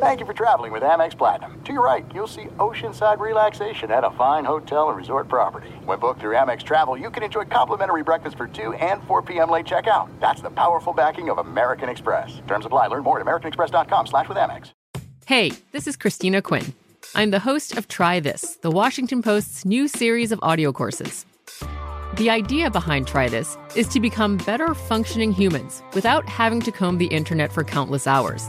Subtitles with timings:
[0.00, 1.60] Thank you for traveling with Amex Platinum.
[1.64, 5.70] To your right, you'll see oceanside relaxation at a fine hotel and resort property.
[5.84, 9.50] When booked through Amex Travel, you can enjoy complimentary breakfast for 2 and 4 p.m.
[9.50, 10.08] late checkout.
[10.20, 12.40] That's the powerful backing of American Express.
[12.46, 12.86] Terms apply.
[12.86, 14.70] Learn more at americanexpress.com slash with Amex.
[15.26, 16.74] Hey, this is Christina Quinn.
[17.16, 21.26] I'm the host of Try This, the Washington Post's new series of audio courses.
[22.18, 26.98] The idea behind Try This is to become better functioning humans without having to comb
[26.98, 28.48] the internet for countless hours.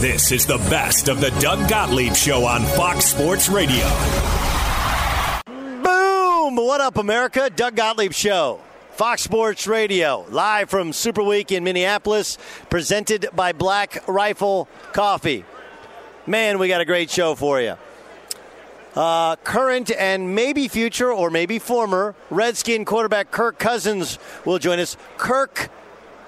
[0.00, 3.86] This is the best of the Doug Gottlieb Show on Fox Sports Radio.
[5.46, 6.56] Boom!
[6.56, 7.48] What up, America?
[7.48, 8.60] Doug Gottlieb Show.
[8.90, 12.36] Fox Sports Radio, live from Super Week in Minneapolis,
[12.68, 15.46] presented by Black Rifle Coffee.
[16.26, 17.76] Man, we got a great show for you.
[18.94, 24.98] Uh, current and maybe future or maybe former Redskin quarterback Kirk Cousins will join us.
[25.16, 25.70] Kirk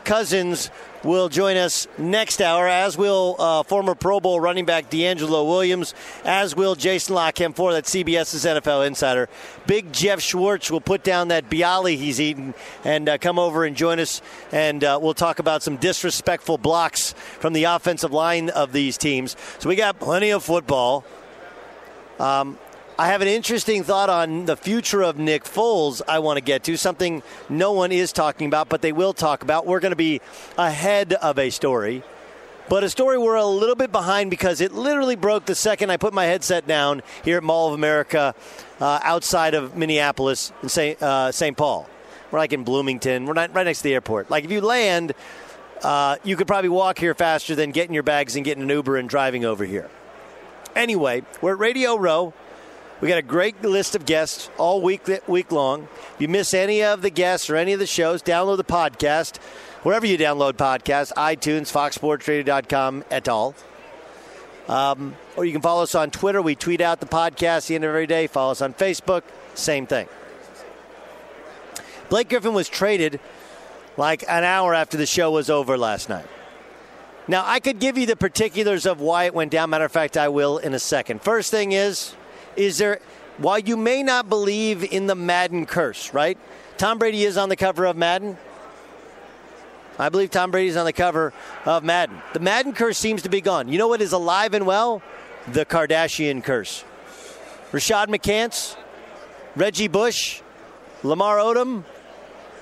[0.04, 0.70] Cousins
[1.04, 5.94] will join us next hour, as will uh, former Pro Bowl running back DeAngelo Williams,
[6.24, 9.28] as will Jason Lockham for that CBS's NFL Insider.
[9.66, 12.54] Big Geoff Schwartz will put down that bialy he's eating
[12.84, 14.20] and uh, come over and join us,
[14.52, 19.36] and uh, we'll talk about some disrespectful blocks from the offensive line of these teams.
[19.58, 21.04] So we got plenty of football.
[22.18, 22.58] Um,
[23.00, 26.64] I have an interesting thought on the future of Nick Foles I want to get
[26.64, 29.66] to, something no one is talking about, but they will talk about.
[29.66, 30.20] We're going to be
[30.56, 32.02] ahead of a story,
[32.68, 35.96] but a story we're a little bit behind because it literally broke the second I
[35.96, 38.34] put my headset down here at Mall of America
[38.80, 41.00] uh, outside of Minneapolis and St.
[41.00, 41.56] Uh, St.
[41.56, 41.88] Paul.
[42.32, 43.26] We're like in Bloomington.
[43.26, 44.28] We're not right next to the airport.
[44.28, 45.12] Like if you land,
[45.84, 48.96] uh, you could probably walk here faster than getting your bags and getting an Uber
[48.96, 49.88] and driving over here.
[50.74, 52.34] Anyway, we're at Radio Row.
[53.00, 55.86] We got a great list of guests all week week long.
[56.14, 59.36] If you miss any of the guests or any of the shows, download the podcast
[59.84, 63.54] wherever you download podcasts, iTunes, FoxSportsRadio.com, et al.
[64.66, 66.42] Um, or you can follow us on Twitter.
[66.42, 68.26] We tweet out the podcast the end of every day.
[68.26, 69.22] Follow us on Facebook.
[69.54, 70.08] Same thing.
[72.08, 73.20] Blake Griffin was traded
[73.96, 76.26] like an hour after the show was over last night.
[77.28, 79.70] Now, I could give you the particulars of why it went down.
[79.70, 81.22] Matter of fact, I will in a second.
[81.22, 82.14] First thing is,
[82.56, 83.00] is there,
[83.38, 86.38] while you may not believe in the Madden curse, right?
[86.76, 88.36] Tom Brady is on the cover of Madden.
[89.98, 91.32] I believe Tom Brady is on the cover
[91.64, 92.22] of Madden.
[92.32, 93.68] The Madden curse seems to be gone.
[93.68, 95.02] You know what is alive and well?
[95.52, 96.84] The Kardashian curse.
[97.72, 98.76] Rashad McCants,
[99.56, 100.40] Reggie Bush,
[101.02, 101.84] Lamar Odom,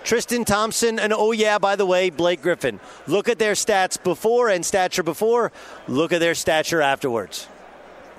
[0.03, 2.81] Tristan Thompson, and oh, yeah, by the way, Blake Griffin.
[3.07, 5.53] Look at their stats before and stature before.
[5.89, 7.49] Look at their stature afterwards.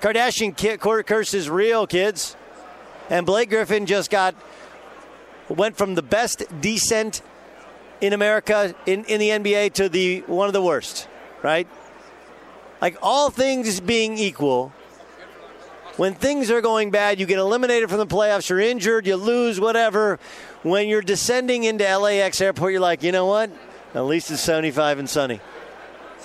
[0.00, 2.36] Kardashian curse is real, kids.
[3.10, 4.34] And Blake Griffin just got
[5.48, 7.22] went from the best descent
[8.00, 11.08] in America in, in the NBA to the one of the worst,
[11.42, 11.66] right?
[12.80, 14.72] Like all things being equal,
[15.96, 19.58] when things are going bad, you get eliminated from the playoffs, you're injured, you lose,
[19.58, 20.20] whatever.
[20.62, 23.50] When you're descending into LAX airport, you're like, you know what?
[23.94, 25.40] At least it's 75 and sunny.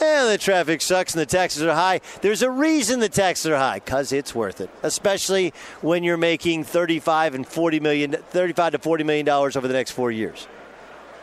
[0.02, 2.02] Yeah, the traffic sucks and the taxes are high.
[2.22, 6.64] There's a reason the taxes are high because it's worth it, especially when you're making
[6.64, 10.48] 35 and 40 million, 35 to 40 million dollars over the next four years.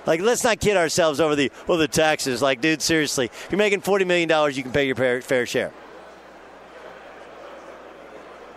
[0.07, 2.41] Like, let's not kid ourselves over the well, the taxes.
[2.41, 5.47] Like, dude, seriously, if you're making 40 million dollars, you can pay your fair, fair
[5.47, 5.73] share.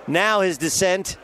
[0.08, 1.18] Now his descent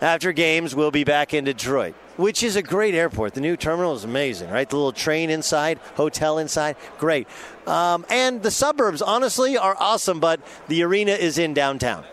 [0.00, 3.32] after games we'll be back in Detroit which is a great airport.
[3.34, 4.68] The new terminal is amazing, right?
[4.68, 7.26] The little train inside, hotel inside, great.
[7.66, 12.04] Um, and the suburbs, honestly, are awesome, but the arena is in downtown.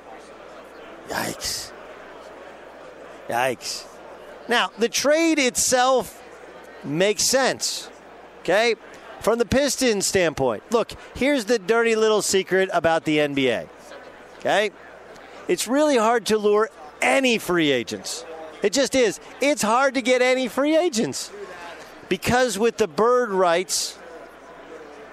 [1.09, 1.71] Yikes.
[3.27, 3.85] Yikes.
[4.47, 6.23] Now, the trade itself
[6.85, 7.89] makes sense,
[8.39, 8.75] okay?
[9.19, 13.67] From the Pistons standpoint, look, here's the dirty little secret about the NBA,
[14.39, 14.71] okay?
[15.49, 16.69] It's really hard to lure
[17.01, 18.25] any free agents
[18.61, 19.19] it just is.
[19.41, 21.31] It's hard to get any free agents
[22.09, 23.97] because with the bird rights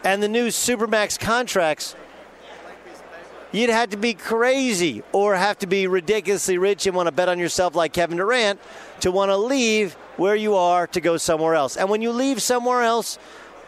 [0.03, 1.95] and the new Supermax contracts,
[3.53, 7.29] you'd have to be crazy or have to be ridiculously rich and want to bet
[7.29, 8.61] on yourself like Kevin Durant
[9.01, 11.77] to want to leave where you are to go somewhere else.
[11.77, 13.19] And when you leave somewhere else,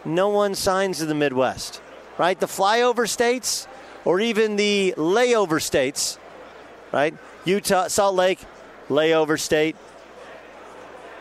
[0.04, 1.82] no one signs in the Midwest,
[2.16, 2.38] right?
[2.38, 3.68] The flyover states
[4.04, 6.18] or even the layover states,
[6.92, 7.14] right?
[7.46, 8.40] Utah, Salt Lake,
[8.88, 9.76] layover state.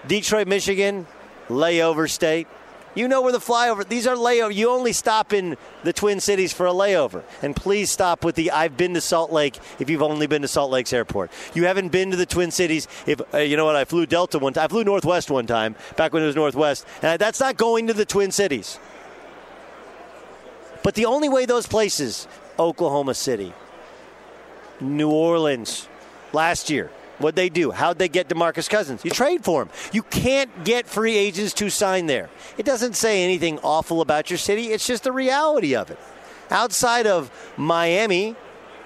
[0.08, 1.08] Detroit, Michigan,
[1.48, 2.48] layover state.
[2.96, 3.88] You know where the flyover.
[3.88, 4.56] These are layover.
[4.56, 7.24] You only stop in the Twin Cities for a layover.
[7.42, 10.48] And please stop with the "I've been to Salt Lake." If you've only been to
[10.48, 12.88] Salt Lake's airport, you haven't been to the Twin Cities.
[13.06, 14.64] If uh, you know what, I flew Delta one time.
[14.64, 17.94] I flew Northwest one time back when it was Northwest, and that's not going to
[17.94, 18.80] the Twin Cities.
[20.82, 22.28] But the only way those places,
[22.58, 23.54] Oklahoma City,
[24.80, 25.90] New Orleans,
[26.34, 27.72] last year, What'd they do?
[27.72, 29.06] How'd they get DeMarcus Cousins?
[29.06, 29.70] You trade for him.
[29.94, 32.30] You can't get free agents to sign there.
[32.58, 36.00] It doesn't say anything awful about your city, it's just the reality of it.
[36.50, 38.36] Outside of Miami,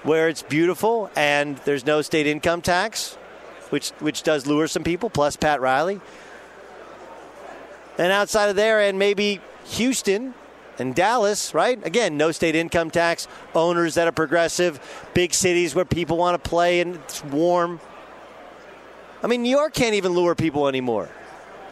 [0.02, 3.14] where it's beautiful and there's no state income tax,
[3.70, 6.00] which, which does lure some people, plus Pat Riley.
[7.98, 10.34] And outside of there, and maybe Houston,
[10.80, 11.84] and Dallas, right?
[11.86, 14.80] Again, no state income tax, owners that are progressive,
[15.14, 17.80] big cities where people want to play and it's warm.
[19.22, 21.08] I mean, New York can't even lure people anymore,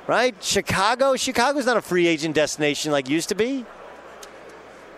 [0.06, 0.34] right?
[0.42, 3.64] Chicago, Chicago's not a free agent destination like used to be.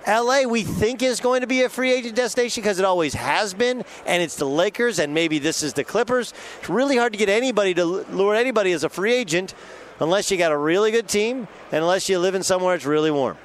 [0.07, 3.55] LA, we think is going to be a free agent destination because it always has
[3.55, 6.33] been, and it's the Lakers, and maybe this is the Clippers.
[6.59, 9.55] It's really hard to get anybody to lure anybody as a free agent
[10.01, 13.11] unless you got a really good team and unless you live in somewhere it's really
[13.11, 13.37] warm.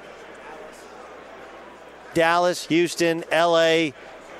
[2.16, 3.90] Dallas, Houston, LA,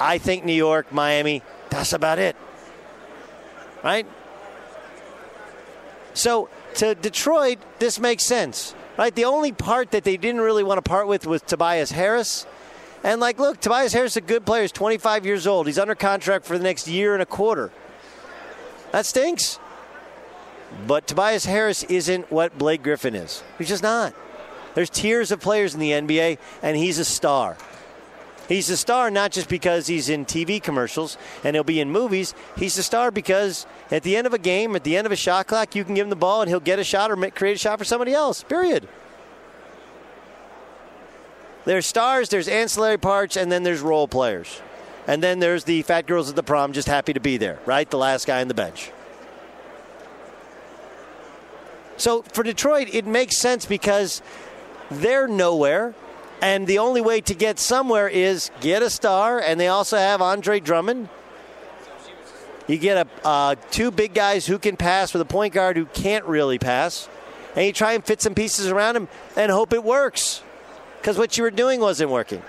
[0.00, 2.34] I think New York, Miami, that's about it.
[3.84, 4.06] Right?
[6.14, 9.14] So to Detroit, this makes sense, right?
[9.14, 12.46] The only part that they didn't really want to part with was Tobias Harris.
[13.05, 14.62] And like, look, Tobias Harris is a good player.
[14.62, 15.67] He's 25 years old.
[15.67, 17.70] He's under contract for the next year and a quarter.
[18.93, 19.58] That stinks.
[20.87, 23.43] But Tobias Harris isn't what Blake Griffin is.
[23.58, 24.14] He's just not.
[24.75, 27.56] There's tiers of players in the NBA, and he's a star.
[28.48, 32.34] He's a star not just because he's in TV commercials and he'll be in movies.
[32.56, 35.16] He's a star because at the end of a game, at the end of a
[35.16, 37.56] shot clock, you can give him the ball and he'll get a shot or create
[37.56, 38.43] a shot for somebody else.
[38.44, 38.88] Period.
[41.64, 44.62] There's stars, there's ancillary parts, and then there's role players.
[45.09, 47.90] And then there's the fat girls at the prom just happy to be there, right?
[47.90, 48.92] The last guy on the bench.
[51.97, 54.23] So for Detroit, it makes sense because
[54.90, 55.94] they're nowhere.
[56.43, 60.21] And the only way to get somewhere is get a star, and they also have
[60.21, 61.09] Andre Drummond.
[62.66, 65.87] You get a uh, two big guys who can pass with a point guard who
[65.87, 67.09] can't really pass,
[67.55, 70.43] and you try and fit some pieces around him and hope it works,
[71.00, 72.43] because what you were doing wasn't working.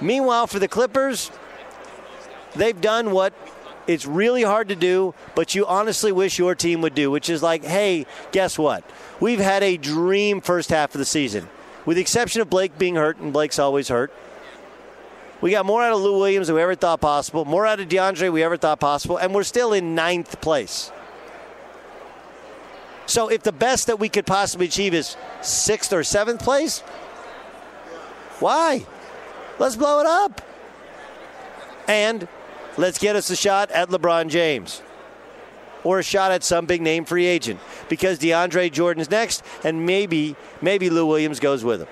[0.00, 1.30] Meanwhile, for the Clippers,
[2.54, 3.32] they've done what
[3.86, 7.42] it's really hard to do, but you honestly wish your team would do, which is
[7.42, 8.84] like, hey, guess what?
[9.18, 11.48] We've had a dream first half of the season
[11.84, 14.12] with the exception of Blake being hurt, and Blake's always hurt.
[15.40, 17.88] We got more out of Lou Williams than we ever thought possible, more out of
[17.88, 20.92] DeAndre we ever thought possible, and we're still in ninth place.
[23.06, 26.80] So if the best that we could possibly achieve is sixth or seventh place,
[28.38, 28.86] why?
[29.58, 30.40] Let's blow it up.
[31.88, 32.28] And
[32.76, 34.82] let's get us a shot at LeBron James
[35.84, 40.36] or a shot at some big name free agent because DeAndre Jordan's next, and maybe
[40.60, 41.88] maybe Lou Williams goes with him.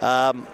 [0.00, 0.46] Um,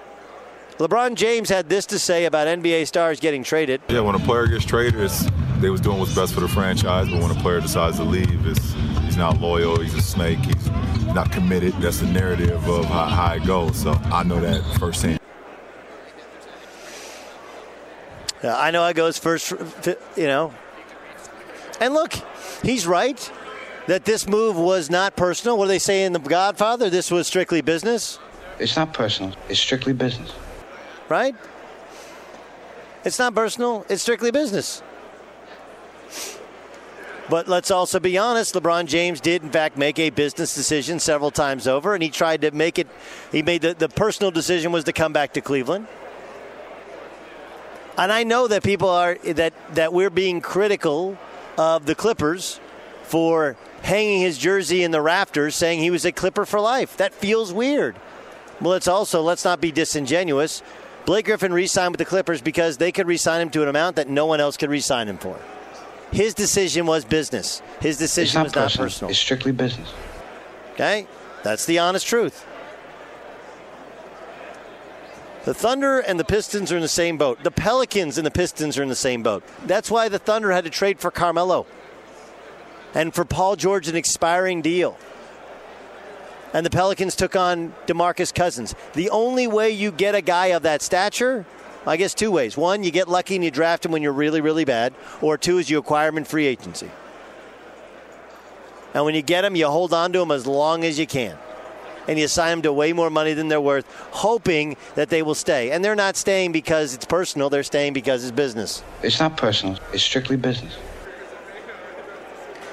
[0.79, 3.83] LeBron James had this to say about NBA stars getting traded.
[3.89, 5.29] Yeah, when a player gets traded, it's,
[5.59, 8.47] they was doing what's best for the franchise, but when a player decides to leave,
[8.47, 10.71] it's, he's not loyal, he's a snake, he's
[11.15, 11.75] not committed.
[11.75, 13.83] That's the narrative of how, how it goes.
[13.83, 15.21] So I know that firsthand.
[18.43, 19.51] Yeah, I know I goes first,
[20.17, 20.55] you know.
[21.81, 22.13] And look,
[22.63, 23.33] he's right
[23.87, 25.57] that this move was not personal.
[25.57, 26.91] What do they say in The Godfather?
[26.91, 28.19] This was strictly business.
[28.59, 29.35] It's not personal.
[29.49, 30.33] It's strictly business.
[31.09, 31.35] Right?
[33.05, 33.87] It's not personal.
[33.89, 34.83] It's strictly business.
[37.31, 41.31] But let's also be honest, LeBron James did, in fact, make a business decision several
[41.31, 42.89] times over, and he tried to make it,
[43.31, 45.87] he made the, the personal decision was to come back to Cleveland.
[47.97, 51.17] And I know that people are, that, that we're being critical
[51.61, 52.59] of the Clippers
[53.03, 56.97] for hanging his jersey in the rafters saying he was a Clipper for life.
[56.97, 57.97] That feels weird.
[58.63, 60.63] Well, it's also, let's not be disingenuous.
[61.05, 63.69] Blake Griffin re signed with the Clippers because they could re sign him to an
[63.69, 65.39] amount that no one else could re sign him for.
[66.13, 67.61] His decision was business.
[67.81, 68.87] His decision not was not personal.
[68.87, 69.11] personal.
[69.11, 69.93] It's strictly business.
[70.73, 71.07] Okay?
[71.43, 72.47] That's the honest truth.
[75.45, 77.43] The Thunder and the Pistons are in the same boat.
[77.43, 79.43] The Pelicans and the Pistons are in the same boat.
[79.65, 81.67] That's why the Thunder had to trade for Carmelo
[82.95, 84.99] and for Paul George an expiring deal.
[86.53, 88.75] And the Pelicans took on DeMarcus Cousins.
[88.93, 91.47] The only way you get a guy of that stature,
[91.87, 92.57] I guess two ways.
[92.57, 94.93] One, you get lucky and you draft him when you're really, really bad,
[95.23, 96.91] or two is you acquire him in free agency.
[98.93, 101.39] And when you get him, you hold on to him as long as you can.
[102.11, 105.37] And you assign them to way more money than they're worth, hoping that they will
[105.37, 105.71] stay.
[105.71, 108.83] And they're not staying because it's personal, they're staying because it's business.
[109.05, 109.79] It's not personal.
[109.93, 110.77] It's strictly business.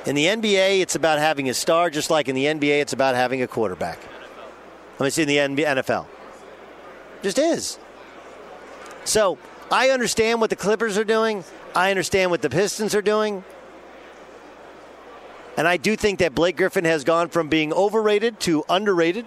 [0.07, 3.13] In the NBA, it's about having a star, just like in the NBA, it's about
[3.13, 3.99] having a quarterback.
[4.97, 6.07] Let me see in the NFL.
[7.21, 7.77] Just is.
[9.03, 9.37] So
[9.69, 11.43] I understand what the Clippers are doing.
[11.75, 13.43] I understand what the Pistons are doing.
[15.57, 19.25] And I do think that Blake Griffin has gone from being overrated to underrated.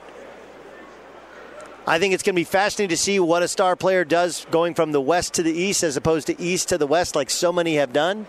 [1.88, 4.74] I think it's going to be fascinating to see what a star player does going
[4.74, 7.52] from the west to the east as opposed to east to the west, like so
[7.52, 8.28] many have done.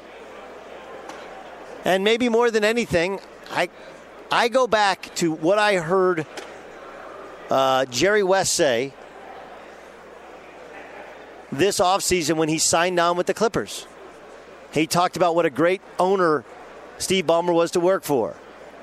[1.85, 3.19] And maybe more than anything,
[3.51, 3.69] I,
[4.31, 6.25] I go back to what I heard
[7.51, 8.93] uh, Jerry West say
[11.51, 13.85] this offseason when he signed on with the Clippers.
[14.73, 16.45] He talked about what a great owner
[17.01, 18.35] Steve Ballmer was to work for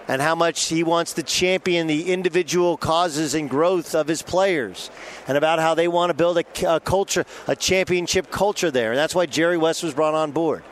[0.09, 4.91] and how much he wants to champion the individual causes and growth of his players
[5.29, 8.91] and about how they want to build a, a culture, a championship culture there.
[8.91, 10.65] And that's why Jerry West was brought on board.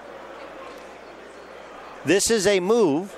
[2.04, 3.14] This is a move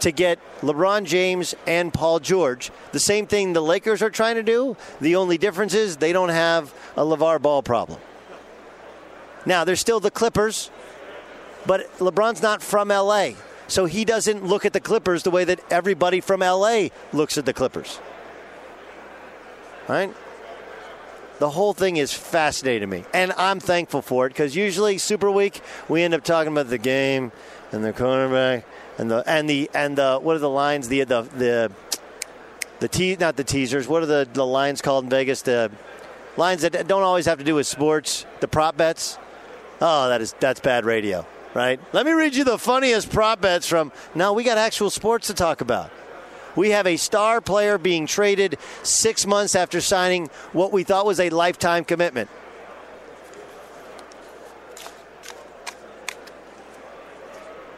[0.00, 2.70] to get LeBron James and Paul George.
[2.92, 4.76] The same thing the Lakers are trying to do.
[5.00, 7.98] The only difference is they don't have a LeVar Ball problem.
[9.46, 10.70] Now, there's still the Clippers,
[11.66, 13.30] but LeBron's not from LA.
[13.68, 17.46] So he doesn't look at the Clippers the way that everybody from LA looks at
[17.46, 17.98] the Clippers.
[19.88, 20.14] Right?
[21.38, 23.04] The whole thing is fascinating me.
[23.12, 26.78] And I'm thankful for it because usually Super Week, we end up talking about the
[26.78, 27.32] game
[27.72, 28.64] and the cornerback
[28.98, 31.72] and the and the and the what are the lines the the the
[32.80, 35.70] the te- not the teasers what are the the lines called in Vegas the
[36.36, 39.18] lines that don't always have to do with sports the prop bets
[39.80, 43.66] oh that is that's bad radio right let me read you the funniest prop bets
[43.66, 45.90] from Now we got actual sports to talk about
[46.54, 51.18] we have a star player being traded six months after signing what we thought was
[51.18, 52.28] a lifetime commitment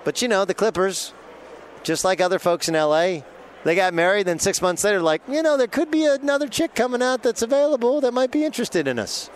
[0.08, 1.12] But you know, the Clippers,
[1.82, 3.18] just like other folks in LA,
[3.64, 4.26] they got married.
[4.26, 7.42] Then six months later, like, you know, there could be another chick coming out that's
[7.42, 9.28] available that might be interested in us.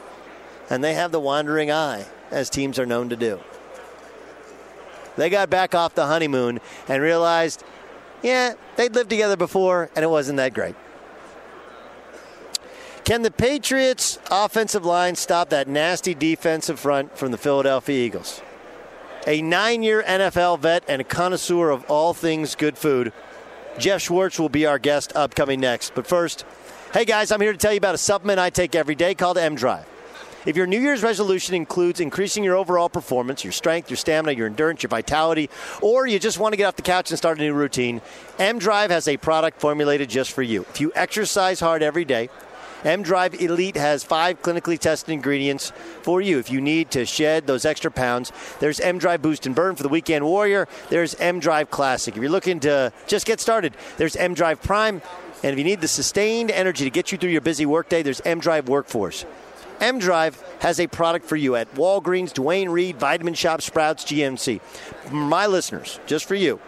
[0.71, 3.39] And they have the wandering eye, as teams are known to do.
[5.17, 7.65] They got back off the honeymoon and realized,
[8.23, 10.75] yeah, they'd lived together before and it wasn't that great.
[13.05, 18.41] Can the Patriots' offensive line stop that nasty defensive front from the Philadelphia Eagles?
[19.27, 23.13] a nine year NFL vet and a connoisseur of all things good food.
[23.79, 25.95] Geoff Schwartz will be our guest upcoming next.
[25.95, 26.45] But first,
[26.93, 29.39] hey guys, I'm here to tell you about a supplement I take every day called
[29.39, 29.87] M Drive.
[30.45, 34.49] If your New Year's resolution includes increasing your overall performance, your strength, your stamina, your
[34.49, 35.49] endurance, your vitality,
[35.81, 38.01] or you just want to get off the couch and start a new routine,
[38.41, 40.63] M Drive has a product formulated just for you.
[40.63, 42.29] If you exercise hard every day,
[42.85, 45.73] M Drive Elite has five clinically tested ingredients
[46.03, 46.41] for you.
[46.41, 49.85] If you need to shed those extra pounds, there's M Drive Boost and Burn for
[49.85, 50.67] the weekend warrior.
[50.91, 52.17] There's M Drive Classic.
[52.17, 55.03] If you're looking to just get started, there's M Drive Prime.
[55.45, 58.21] And if you need the sustained energy to get you through your busy workday, there's
[58.23, 59.25] M Drive Workforce.
[59.83, 64.61] M Drive has a product for you at Walgreens, Duane Reade, Vitamin Shoppe, Sprouts, GNC.
[65.11, 66.61] My listeners, just for you,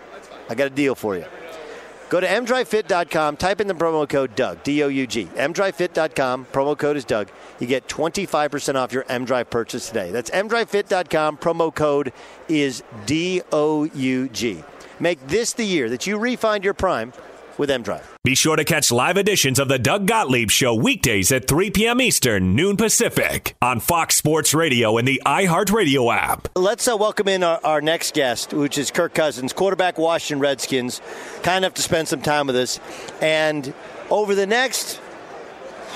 [0.50, 1.24] I got a deal for you.
[2.10, 5.26] Go to mdryfit.com, type in the promo code Doug, D O U G.
[5.26, 7.28] mdryfit.com, promo code is Doug.
[7.60, 10.10] You get 25% off your mdrive purchase today.
[10.10, 12.12] That's mdryfit.com, promo code
[12.48, 14.64] is D O U G.
[14.98, 17.12] Make this the year that you refind your prime
[17.58, 18.02] with mDrive.
[18.24, 22.00] Be sure to catch live editions of the Doug Gottlieb Show weekdays at 3 p.m.
[22.00, 26.48] Eastern, noon Pacific, on Fox Sports Radio and the iHeartRadio app.
[26.56, 31.00] Let's uh, welcome in our, our, next guest, which is Kirk Cousins, quarterback, Washington Redskins.
[31.42, 32.80] Kind enough to spend some time with us.
[33.20, 33.74] And
[34.10, 34.96] over the next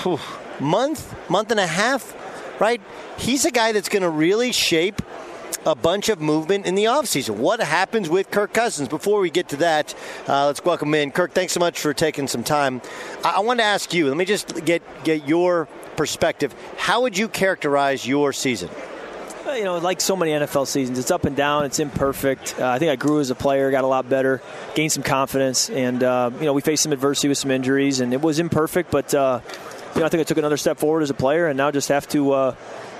[0.03, 0.19] whew,
[0.59, 2.15] month, month and a half,
[2.61, 2.81] right,
[3.17, 5.01] he's a guy that's going to really shape–
[5.65, 7.37] a bunch of movement in the offseason.
[7.37, 8.87] What happens with Kirk Cousins?
[8.87, 9.93] Before we get to that,
[10.27, 11.33] uh, let's welcome in Kirk.
[11.33, 12.81] Thanks so much for taking some time.
[13.23, 14.07] I, I want to ask you.
[14.07, 16.53] Let me just get get your perspective.
[16.77, 18.69] How would you characterize your season?
[19.47, 21.65] You know, like so many NFL seasons, it's up and down.
[21.65, 22.55] It's imperfect.
[22.59, 24.43] Uh, I think I grew as a player, got a lot better,
[24.75, 28.13] gained some confidence, and uh, you know we faced some adversity with some injuries, and
[28.13, 28.91] it was imperfect.
[28.91, 29.41] But uh,
[29.95, 31.89] you know, I think I took another step forward as a player, and now just
[31.89, 32.55] have to, uh,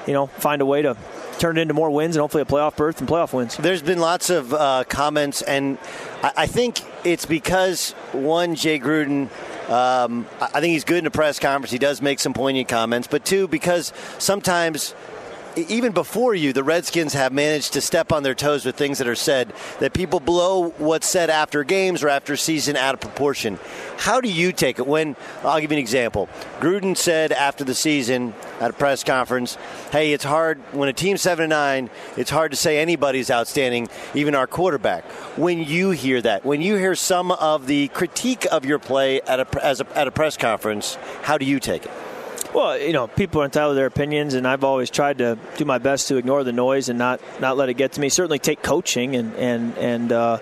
[0.07, 0.95] you know, find a way to
[1.39, 3.55] turn it into more wins and hopefully a playoff berth and playoff wins.
[3.57, 5.77] There's been lots of uh, comments, and
[6.21, 9.29] I, I, think it's because one, Jay Gruden.
[9.69, 11.71] Um, I think he's good in a press conference.
[11.71, 14.95] He does make some poignant comments, but two, because sometimes
[15.67, 19.07] even before you, the Redskins have managed to step on their toes with things that
[19.07, 23.59] are said that people blow what's said after games or after season out of proportion.
[23.97, 26.29] How do you take it when, I'll give you an example.
[26.59, 29.57] Gruden said after the season at a press conference,
[29.91, 33.89] hey, it's hard, when a team's 7 and 9, it's hard to say anybody's outstanding,
[34.13, 35.03] even our quarterback.
[35.37, 39.39] When you hear that, when you hear some of the critique of your play at
[39.39, 41.91] a, a, at a press conference, how do you take it?
[42.53, 45.65] Well, you know, people are entitled to their opinions, and I've always tried to do
[45.65, 48.09] my best to ignore the noise and not not let it get to me.
[48.09, 50.11] Certainly, take coaching and and and.
[50.11, 50.39] Uh,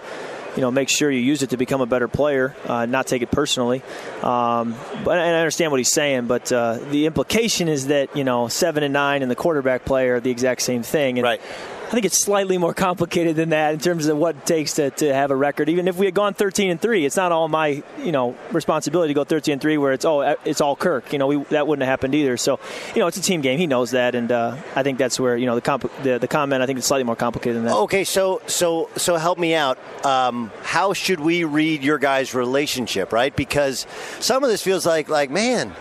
[0.56, 3.22] you know, make sure you use it to become a better player, uh, not take
[3.22, 3.84] it personally.
[4.24, 8.24] Um, but and I understand what he's saying, but uh, the implication is that you
[8.24, 11.20] know seven and nine and the quarterback play are the exact same thing.
[11.20, 11.42] And right.
[11.88, 14.90] I think it's slightly more complicated than that in terms of what it takes to,
[14.90, 15.70] to have a record.
[15.70, 19.14] Even if we had gone 13 and three, it's not all my you know responsibility
[19.14, 21.14] to go 13 and three where it's oh it's all Kirk.
[21.14, 22.36] You know we, that wouldn't have happened either.
[22.36, 22.60] So
[22.94, 23.58] you know it's a team game.
[23.58, 26.28] He knows that, and uh, I think that's where you know the, comp- the, the
[26.28, 26.62] comment.
[26.62, 27.76] I think it's slightly more complicated than that.
[27.76, 29.80] Okay, so so so help me out.
[30.06, 33.34] Um, how should we read your guys' relationship, right?
[33.34, 33.88] Because
[34.20, 35.74] some of this feels like like man,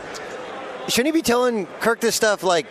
[0.86, 2.66] shouldn't he be telling Kirk this stuff like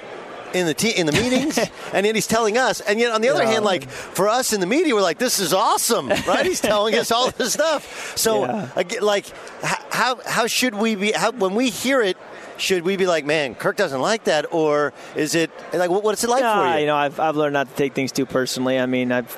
[0.54, 1.58] in the te- in the meetings,
[1.94, 2.82] and then he's telling us.
[2.82, 3.52] And yet, on the other yeah.
[3.52, 6.46] hand, like for us in the media, we're like, "This is awesome!" Right?
[6.46, 8.18] he's telling us all this stuff.
[8.18, 9.00] So, yeah.
[9.02, 9.28] like,
[9.62, 11.12] how how should we be?
[11.12, 12.18] How, when we hear it,
[12.58, 16.30] should we be like, man, Kirk doesn't like that, or is it like what's it
[16.30, 16.82] like for you?
[16.82, 18.80] You know, I've I've learned not to take things too personally.
[18.80, 19.38] I mean, I've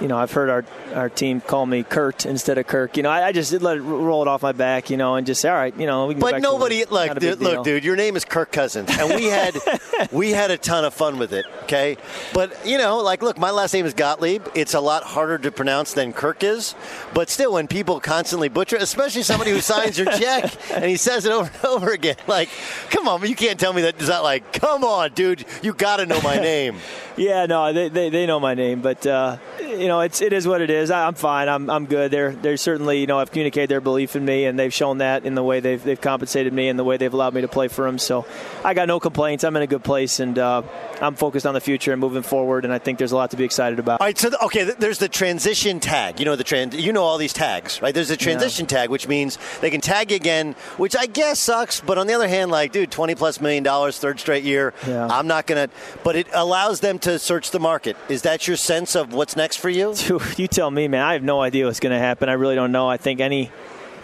[0.00, 2.96] you know, I've heard our, our team call me Kurt instead of Kirk.
[2.96, 5.26] You know, I, I just let it roll it off my back, you know, and
[5.26, 6.20] just say, all right, you know, we can.
[6.20, 9.56] But nobody, like, dude, look, dude, your name is Kirk Cousins, and we had
[10.12, 11.46] we had a ton of fun with it.
[11.64, 11.96] Okay,
[12.32, 14.46] but you know, like, look, my last name is Gottlieb.
[14.54, 16.74] It's a lot harder to pronounce than Kirk is,
[17.14, 21.24] but still, when people constantly butcher, especially somebody who signs your check and he says
[21.24, 22.48] it over and over again, like,
[22.90, 24.00] come on, you can't tell me that.
[24.00, 26.76] Is that like, come on, dude, you got to know my name.
[27.16, 29.04] yeah, no, they, they, they know my name, but.
[29.06, 30.90] Uh, you know, it's it is what it is.
[30.90, 31.48] I'm fine.
[31.48, 32.10] I'm I'm good.
[32.10, 35.24] They're they certainly you know I've communicated their belief in me, and they've shown that
[35.24, 37.68] in the way they've they've compensated me and the way they've allowed me to play
[37.68, 37.98] for them.
[37.98, 38.26] So
[38.64, 39.44] I got no complaints.
[39.44, 40.62] I'm in a good place, and uh,
[41.00, 42.64] I'm focused on the future and moving forward.
[42.64, 44.00] And I think there's a lot to be excited about.
[44.00, 44.18] All right.
[44.18, 46.18] So the, okay, there's the transition tag.
[46.18, 46.74] You know the trend.
[46.74, 47.94] You know all these tags, right?
[47.94, 48.78] There's a transition yeah.
[48.78, 51.80] tag, which means they can tag you again, which I guess sucks.
[51.80, 54.74] But on the other hand, like, dude, 20 plus million dollars, third straight year.
[54.86, 55.06] Yeah.
[55.06, 55.68] I'm not gonna.
[56.04, 57.96] But it allows them to search the market.
[58.08, 59.77] Is that your sense of what's next for you?
[60.36, 61.02] you tell me, man.
[61.02, 62.28] I have no idea what's going to happen.
[62.28, 62.88] I really don't know.
[62.88, 63.50] I think any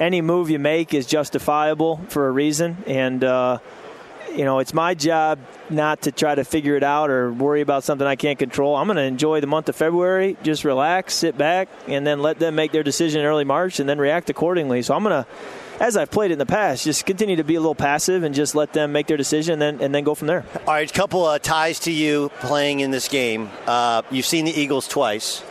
[0.01, 3.59] any move you make is justifiable for a reason, and uh,
[4.35, 5.39] you know it's my job
[5.71, 8.77] not to try to figure it out or worry about something I can't control.
[8.77, 12.39] I'm going to enjoy the month of February, just relax, sit back, and then let
[12.39, 14.83] them make their decision in early March, and then react accordingly.
[14.83, 15.31] So I'm going to
[15.81, 18.55] as I've played in the past, just continue to be a little passive and just
[18.55, 20.45] let them make their decision and then, and then go from there.
[20.67, 23.51] All right, a couple of ties to you playing in this game.
[23.67, 25.43] Uh, you've seen the Eagles twice.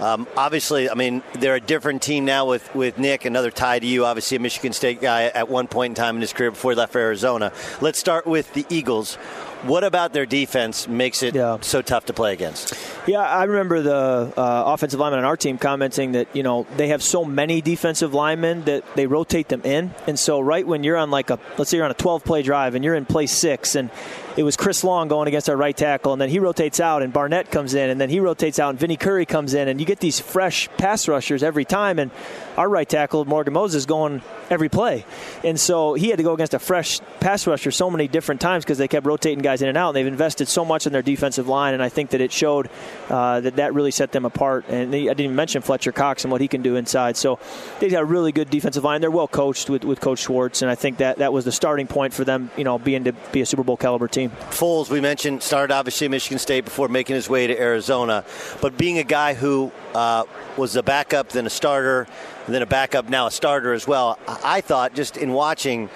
[0.00, 3.86] Um, obviously, I mean, they're a different team now with, with Nick, another tie to
[3.86, 6.72] you, obviously a Michigan State guy at one point in time in his career before
[6.72, 7.52] he left for Arizona.
[7.80, 9.14] Let's start with the Eagles.
[9.62, 11.58] What about their defense makes it Yeah.
[11.62, 12.74] so tough to play against?
[13.06, 13.94] Yeah, I remember the
[14.36, 18.12] uh, offensive lineman on our team commenting that you know they have so many defensive
[18.14, 21.70] linemen that they rotate them in, and so right when you're on like a let's
[21.70, 23.90] say you're on a 12 play drive and you're in play six, and
[24.36, 27.12] it was Chris Long going against our right tackle, and then he rotates out and
[27.12, 29.86] Barnett comes in, and then he rotates out and Vinny Curry comes in, and you
[29.86, 32.10] get these fresh pass rushers every time, and
[32.56, 35.04] our right tackle Morgan Moses going every play,
[35.44, 38.64] and so he had to go against a fresh pass rusher so many different times
[38.64, 41.02] because they kept rotating guys in and out, and they've invested so much in their
[41.02, 42.68] defensive line, and I think that it showed
[43.08, 44.64] uh, that that really set them apart.
[44.68, 47.16] And they, I didn't even mention Fletcher Cox and what he can do inside.
[47.16, 47.38] So
[47.78, 49.00] they've got a really good defensive line.
[49.00, 51.86] They're well coached with, with Coach Schwartz, and I think that that was the starting
[51.86, 54.30] point for them, you know, being to be a Super Bowl caliber team.
[54.50, 58.24] Foles, we mentioned, started obviously Michigan State before making his way to Arizona.
[58.60, 60.24] But being a guy who uh,
[60.56, 62.06] was a backup, then a starter,
[62.48, 65.90] then a backup, now a starter as well, I thought just in watching,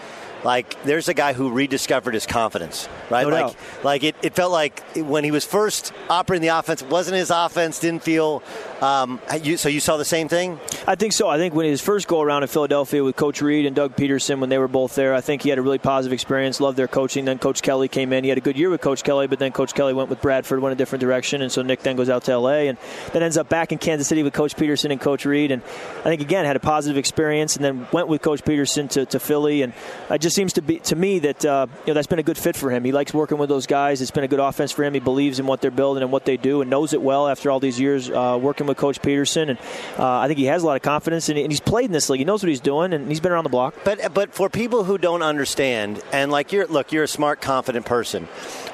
[0.44, 3.26] like, there's a guy who rediscovered his confidence, right?
[3.26, 3.56] No like, doubt.
[3.84, 7.30] like it, it felt like when he was first operating the offense, it wasn't his
[7.30, 8.42] offense, didn't feel.
[8.80, 10.58] Um, you, so you saw the same thing?
[10.86, 11.28] I think so.
[11.28, 14.40] I think when his first go around in Philadelphia with Coach Reid and Doug Pederson,
[14.40, 16.60] when they were both there, I think he had a really positive experience.
[16.60, 17.26] Loved their coaching.
[17.26, 18.24] Then Coach Kelly came in.
[18.24, 20.60] He had a good year with Coach Kelly, but then Coach Kelly went with Bradford,
[20.60, 22.78] went a different direction, and so Nick then goes out to LA and
[23.12, 25.50] then ends up back in Kansas City with Coach Pederson and Coach Reid.
[25.50, 25.62] And
[26.00, 29.20] I think again had a positive experience, and then went with Coach Pederson to, to
[29.20, 29.60] Philly.
[29.60, 29.74] And
[30.10, 32.38] it just seems to be to me that uh, you know that's been a good
[32.38, 32.84] fit for him.
[32.84, 34.00] He likes working with those guys.
[34.00, 34.94] It's been a good offense for him.
[34.94, 37.50] He believes in what they're building and what they do, and knows it well after
[37.50, 39.50] all these years uh, working with Coach Pederson.
[39.50, 39.58] And
[39.98, 42.08] uh, I think he has a lot of confidence, and, and he's played in this
[42.08, 42.20] league.
[42.20, 43.74] He knows what he's doing, and he's been around the block.
[43.84, 47.86] But but for people who don't understand, and like you're look, you're a smart, confident
[47.86, 48.28] person,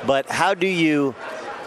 [0.07, 1.15] but how do you?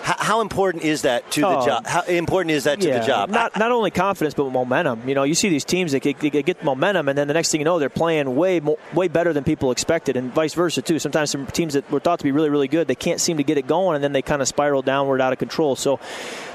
[0.01, 1.65] How, how important is that to the Oh.
[1.65, 1.85] job?
[1.88, 3.29] How important is that to Yeah, the job?
[3.29, 5.01] Not not only confidence, but momentum.
[5.07, 7.51] You know, you see these teams that get, they get momentum, and then the next
[7.51, 10.81] thing you know, they're playing way mo- way better than people expected, and vice versa
[10.81, 10.99] too.
[10.99, 13.43] Sometimes some teams that were thought to be really really good, they can't seem to
[13.43, 15.75] get it going, and then they kind of spiral downward out of control.
[15.75, 15.99] So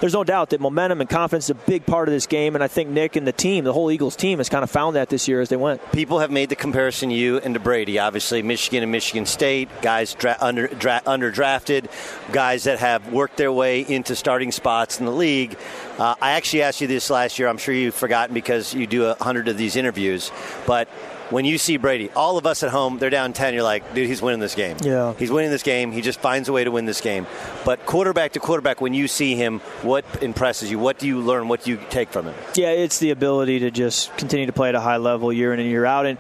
[0.00, 2.64] there's no doubt that momentum and confidence is a big part of this game, and
[2.64, 5.08] I think Nick and the team, the whole Eagles team, has kind of found that
[5.08, 5.80] this year as they went.
[5.92, 7.98] People have made the comparison you and to Brady.
[7.98, 11.86] Obviously, Michigan and Michigan State guys dra- under dra- underdrafted,
[12.32, 15.56] guys that have worked their way into starting spots in the league.
[15.98, 17.48] Uh, I actually asked you this last year.
[17.48, 20.30] I'm sure you've forgotten because you do a hundred of these interviews,
[20.66, 20.88] but.
[21.30, 23.54] When you see Brady, all of us at home, they're down 10.
[23.54, 24.76] You're like, dude, he's winning this game.
[24.82, 25.14] Yeah.
[25.14, 25.90] He's winning this game.
[25.90, 27.26] He just finds a way to win this game.
[27.64, 30.78] But quarterback to quarterback, when you see him, what impresses you?
[30.78, 31.48] What do you learn?
[31.48, 32.34] What do you take from him?
[32.54, 35.60] Yeah, it's the ability to just continue to play at a high level year in
[35.60, 36.18] and year out, and.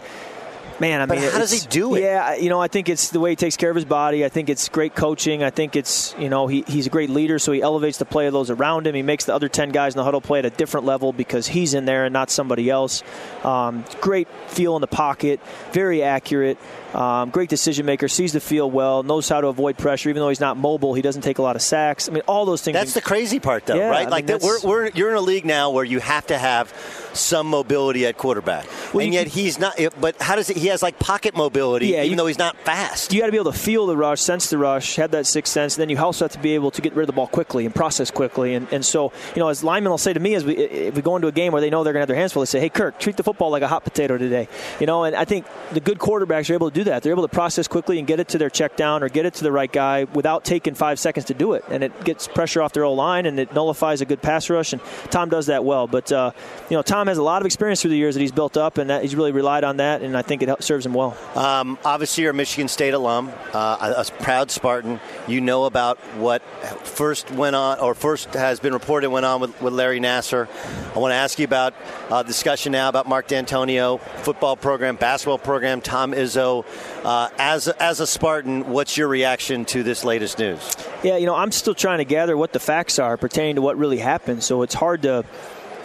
[0.80, 2.02] Man, I But mean, how does he do it?
[2.02, 4.24] Yeah, you know, I think it's the way he takes care of his body.
[4.24, 5.42] I think it's great coaching.
[5.42, 8.26] I think it's you know he, he's a great leader, so he elevates the play
[8.26, 8.94] of those around him.
[8.94, 11.46] He makes the other ten guys in the huddle play at a different level because
[11.46, 13.02] he's in there and not somebody else.
[13.44, 15.40] Um, great feel in the pocket,
[15.72, 16.58] very accurate.
[16.94, 20.10] Um, great decision maker, sees the field well, knows how to avoid pressure.
[20.10, 22.08] Even though he's not mobile, he doesn't take a lot of sacks.
[22.08, 22.74] I mean, all those things.
[22.74, 24.06] That's the crazy part, though, Yeah, right?
[24.06, 26.38] I Like mean, that we're, we're you're in a league now where you have to
[26.38, 26.72] have
[27.12, 29.76] some mobility at quarterback, Well, and yet he's not.
[30.00, 30.56] But how does it?
[30.64, 33.12] He has like pocket mobility, Yeah, even you- though he's not fast.
[33.12, 35.52] you got to be able to feel the rush, sense the rush, have that sixth
[35.52, 35.76] sense.
[35.76, 37.66] And then you also have to be able to get rid of the ball quickly
[37.66, 38.54] and process quickly.
[38.54, 41.02] And, and so, you know, as linemen will say to me, as we if we
[41.02, 42.46] go into a game where they know they're going to have their hands full, they
[42.46, 44.48] say, "Hey, Kirk, treat the football like a hot potato today."
[44.80, 47.02] You know, and I think the good quarterbacks are able to do that.
[47.02, 49.34] They're able to process quickly and get it to their check down or get it
[49.34, 51.64] to the right guy without taking five seconds to do it.
[51.68, 54.72] And it gets pressure off their old line and it nullifies a good pass rush.
[54.72, 55.86] And Tom does that well.
[55.86, 56.30] But uh,
[56.70, 58.78] you know, Tom has a lot of experience through the years that he's built up,
[58.78, 60.00] and that he's really relied on that.
[60.00, 61.16] And I think it help- serves him well.
[61.34, 65.00] Um, obviously, you're a Michigan State alum, uh, a, a proud Spartan.
[65.26, 66.42] You know about what
[66.86, 70.48] first went on, or first has been reported went on with, with Larry Nassar.
[70.94, 71.74] I want to ask you about
[72.10, 76.64] uh, discussion now about Mark Dantonio, football program, basketball program, Tom Izzo.
[77.04, 80.76] Uh, as as a Spartan, what's your reaction to this latest news?
[81.02, 83.76] Yeah, you know, I'm still trying to gather what the facts are pertaining to what
[83.76, 84.42] really happened.
[84.42, 85.24] So it's hard to,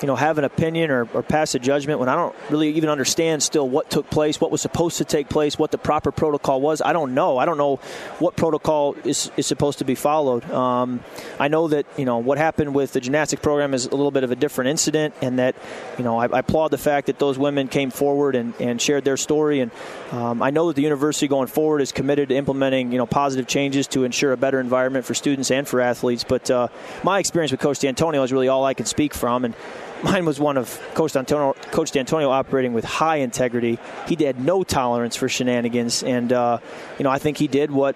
[0.01, 2.89] you know, have an opinion or, or pass a judgment when I don't really even
[2.89, 6.61] understand still what took place, what was supposed to take place, what the proper protocol
[6.61, 6.81] was.
[6.81, 7.37] I don't know.
[7.37, 7.77] I don't know
[8.19, 10.49] what protocol is, is supposed to be followed.
[10.51, 11.01] Um,
[11.39, 14.23] I know that, you know, what happened with the gymnastics program is a little bit
[14.23, 15.55] of a different incident, and that,
[15.97, 19.03] you know, I, I applaud the fact that those women came forward and, and shared
[19.03, 19.59] their story.
[19.59, 19.71] And
[20.11, 23.47] um, I know that the university going forward is committed to implementing, you know, positive
[23.47, 26.23] changes to ensure a better environment for students and for athletes.
[26.23, 26.69] But uh,
[27.03, 29.55] my experience with Coach Dantonio is really all I can speak from, and
[30.03, 33.79] mine was one of Coach Dantonio, Coach Dantonio operating with high integrity.
[34.07, 36.59] He had no tolerance for shenanigans, and uh,
[36.97, 37.95] you know, I think he did what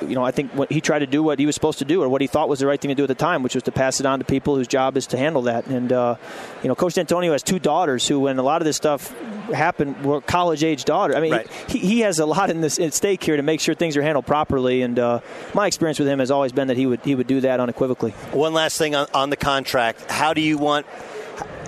[0.00, 2.02] you know, I think what he tried to do what he was supposed to do,
[2.02, 3.62] or what he thought was the right thing to do at the time, which was
[3.62, 5.66] to pass it on to people whose job is to handle that.
[5.68, 6.16] And uh,
[6.62, 9.16] you know, Coach Dantonio has two daughters who, when a lot of this stuff
[9.52, 11.16] happened, We're college age daughters.
[11.16, 11.50] I mean, Right.
[11.68, 14.02] he, he has a lot in this at stake here to make sure things are
[14.02, 14.82] handled properly.
[14.82, 15.20] And uh,
[15.54, 18.10] my experience with him has always been that he would he would do that unequivocally.
[18.32, 20.10] One last thing on, on the contract.
[20.10, 20.86] How do you want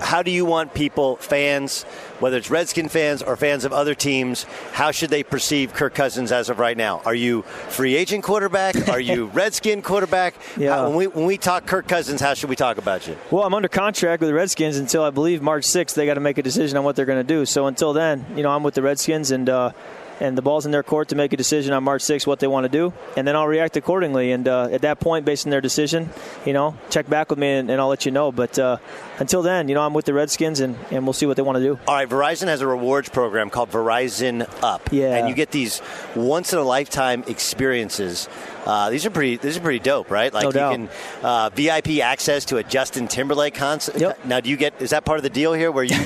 [0.01, 1.85] how do you want people, fans,
[2.21, 6.33] whether it's Redskin fans or fans of other teams, how should they perceive Kirk Cousins
[6.33, 7.03] as of right now?
[7.05, 8.89] Are you free agent quarterback?
[8.89, 10.35] Are you Redskin quarterback?
[10.57, 10.75] Yeah.
[10.77, 13.17] How- when we when we talk Kirk Cousins, how should we talk about you?
[13.31, 15.95] Well, I'm under contract with the Redskins until I believe March 6th.
[15.95, 17.45] They got to make a decision on what they're going to do.
[17.47, 19.49] So until then, you know, I'm with the Redskins and.
[19.49, 19.73] Uh,
[20.21, 22.47] and the ball's in their court to make a decision on March 6th what they
[22.47, 24.33] want to do, and then I'll react accordingly.
[24.33, 26.11] And uh, at that point, based on their decision,
[26.45, 28.33] you know, check back with me and, and I'll let you know.
[28.33, 28.79] But uh,
[29.19, 31.57] until then, you know, I'm with the Redskins, and, and we'll see what they want
[31.59, 31.79] to do.
[31.87, 34.89] All right, Verizon has a rewards program called Verizon Up.
[34.93, 35.17] Yeah.
[35.17, 35.83] And you get these
[36.15, 38.29] once in a lifetime experiences.
[38.65, 39.37] Uh, these are pretty.
[39.37, 40.33] These are pretty dope, right?
[40.35, 40.73] Like No you doubt.
[40.73, 40.89] can
[41.23, 43.97] uh, VIP access to a Justin Timberlake concert.
[44.01, 44.25] Yep.
[44.25, 44.83] Now, do you get?
[44.83, 45.97] Is that part of the deal here, where you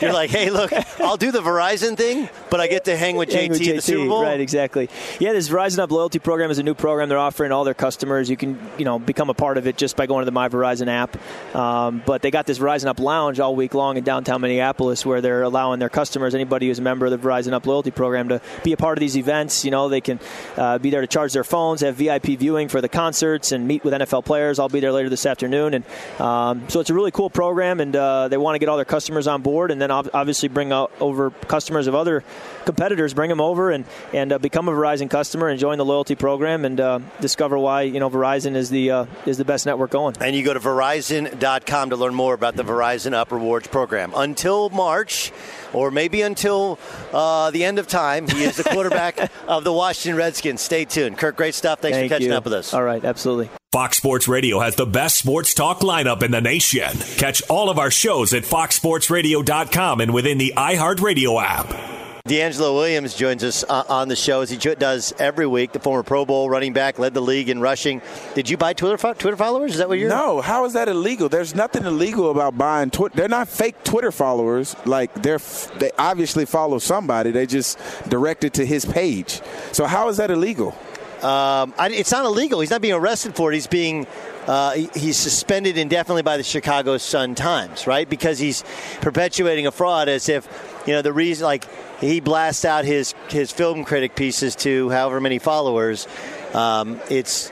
[0.00, 3.28] you're like, hey, look, I'll do the Verizon thing, but I get to hang with
[3.50, 4.22] JT, with at the Super Bowl.
[4.22, 4.88] Right, exactly.
[5.20, 8.30] Yeah, this Verizon Up loyalty program is a new program they're offering all their customers.
[8.30, 10.48] You can, you know, become a part of it just by going to the My
[10.48, 11.16] Verizon app.
[11.54, 15.20] Um, but they got this Verizon Up lounge all week long in downtown Minneapolis, where
[15.20, 18.40] they're allowing their customers, anybody who's a member of the Verizon Up loyalty program, to
[18.62, 19.64] be a part of these events.
[19.64, 20.20] You know, they can
[20.56, 23.84] uh, be there to charge their phones, have VIP viewing for the concerts, and meet
[23.84, 24.58] with NFL players.
[24.58, 27.94] I'll be there later this afternoon, and um, so it's a really cool program, and
[27.94, 30.92] uh, they want to get all their customers on board, and then obviously bring out
[31.00, 32.24] over customers of other
[32.64, 36.14] competitors, bring them over and and uh, become a Verizon customer and join the loyalty
[36.14, 39.90] program and uh, discover why you know Verizon is the uh, is the best network
[39.90, 40.14] going.
[40.20, 44.12] And you go to Verizon.com to learn more about the Verizon Up Rewards program.
[44.14, 45.32] Until March,
[45.72, 46.78] or maybe until
[47.12, 50.60] uh, the end of time, he is the quarterback of the Washington Redskins.
[50.60, 51.18] Stay tuned.
[51.18, 51.80] Kirk, great stuff.
[51.80, 52.36] Thanks Thank for catching you.
[52.36, 52.74] up with us.
[52.74, 53.50] All right, absolutely.
[53.72, 56.90] Fox Sports Radio has the best sports talk lineup in the nation.
[57.16, 62.01] Catch all of our shows at foxsportsradio.com and within the iHeartRadio app.
[62.26, 65.72] DeAngelo Williams joins us uh, on the show as he does every week.
[65.72, 68.00] The former Pro Bowl running back led the league in rushing.
[68.36, 69.72] Did you buy Twitter Twitter followers?
[69.72, 70.08] Is that what you're?
[70.08, 71.28] No, how is that illegal?
[71.28, 73.16] There's nothing illegal about buying Twitter.
[73.16, 74.76] They're not fake Twitter followers.
[74.86, 77.32] Like they're f- they obviously follow somebody.
[77.32, 77.76] They just
[78.08, 79.40] directed to his page.
[79.72, 80.76] So how is that illegal?
[81.22, 82.60] Um, I, it's not illegal.
[82.60, 83.54] He's not being arrested for it.
[83.54, 84.06] He's being
[84.46, 88.08] uh, he's suspended indefinitely by the Chicago Sun Times, right?
[88.08, 88.64] Because he's
[89.00, 90.46] perpetuating a fraud as if
[90.86, 91.66] you know the reason like
[92.00, 96.06] he blasts out his his film critic pieces to however many followers.
[96.54, 97.50] Um, it's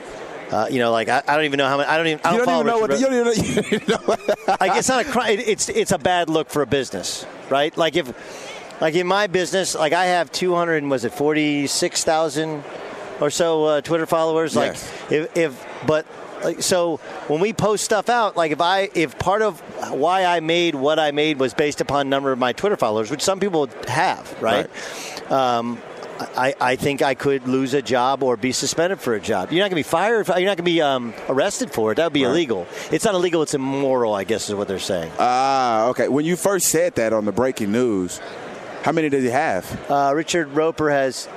[0.51, 1.87] uh, you know like I, I don't even know how many.
[1.89, 2.21] I don't even.
[2.25, 2.89] I You don't, don't even know follow what.
[2.91, 3.61] Richard You don't even know.
[3.71, 5.31] You don't know like it's not a crime.
[5.31, 7.75] It, it's it's a bad look for a business, right?
[7.77, 12.03] Like if, like in my business, like I have two hundred was it forty six
[12.03, 12.63] thousand
[13.21, 14.55] or so uh, Twitter followers.
[14.55, 14.91] Like Yes.
[15.11, 16.05] if if but.
[16.43, 19.59] Like, so when we post stuff out, like if I if part of
[19.91, 23.21] why I made what I made was based upon number of my Twitter followers, which
[23.21, 24.67] some people have, right?
[25.31, 25.79] Um,
[26.37, 29.51] I, I think I could lose a job or be suspended for a job.
[29.51, 30.27] You're not going to be fired.
[30.27, 31.95] You're not going to be um, arrested for it.
[31.95, 32.29] That would be Right.
[32.31, 32.67] illegal.
[32.91, 33.41] It's not illegal.
[33.41, 34.13] It's immoral.
[34.13, 35.11] I guess is what they're saying.
[35.17, 36.09] Ah, okay.
[36.09, 38.21] When you first said that on the breaking news,
[38.83, 39.65] how many did he have?
[39.89, 41.27] Uh, Richard Roeper has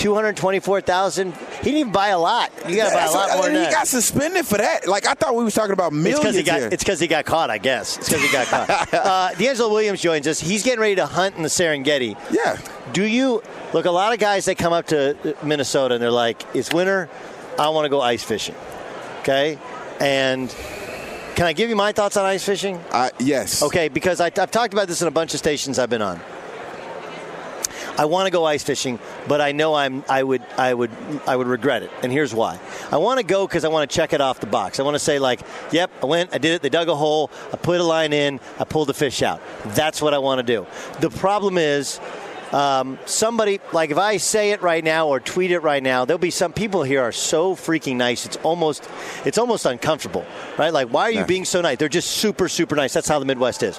[0.00, 1.32] 224,000.
[1.32, 2.50] He didn't even buy a lot.
[2.66, 4.88] You got to buy a lot more than he got suspended for that.
[4.88, 6.68] Like I thought we was talking about It's millions because he got here.
[6.72, 7.98] it's because he got caught, I guess.
[7.98, 8.70] It's because he got caught.
[8.94, 10.40] uh, DeAngelo Williams joins us.
[10.40, 12.16] He's getting ready to hunt in the Serengeti.
[12.32, 12.56] Yeah.
[12.92, 13.42] Do you
[13.74, 13.84] look?
[13.84, 17.08] A lot of guys that come up to Minnesota and they're like, "It's winter.
[17.58, 18.54] I want to go ice fishing."
[19.20, 19.58] Okay,
[20.00, 20.48] and
[21.36, 22.80] can I give you my thoughts on ice fishing?
[22.90, 23.62] Uh, yes.
[23.62, 26.20] Okay, because I, I've talked about this in a bunch of stations I've been on.
[28.00, 30.90] I want to go ice fishing, but I know I'm I would I would
[31.26, 31.90] I would regret it.
[32.02, 32.58] And here's why.
[32.90, 34.80] I want to go because I want to check it off the box.
[34.80, 36.62] I want to say like, yep, I went, I did it.
[36.62, 39.42] They dug a hole, I put a line in, I pulled the fish out.
[39.66, 40.66] That's what I want to do.
[41.00, 42.00] The problem is.
[42.52, 46.18] Um, somebody like if I say it right now or tweet it right now, there'll
[46.18, 48.26] be some people here are so freaking nice.
[48.26, 48.90] It's almost,
[49.24, 50.26] it's almost uncomfortable,
[50.58, 50.72] right?
[50.72, 51.78] Like, why are you being so nice?
[51.78, 52.92] They're just super, super nice.
[52.92, 53.76] That's how the Midwest is.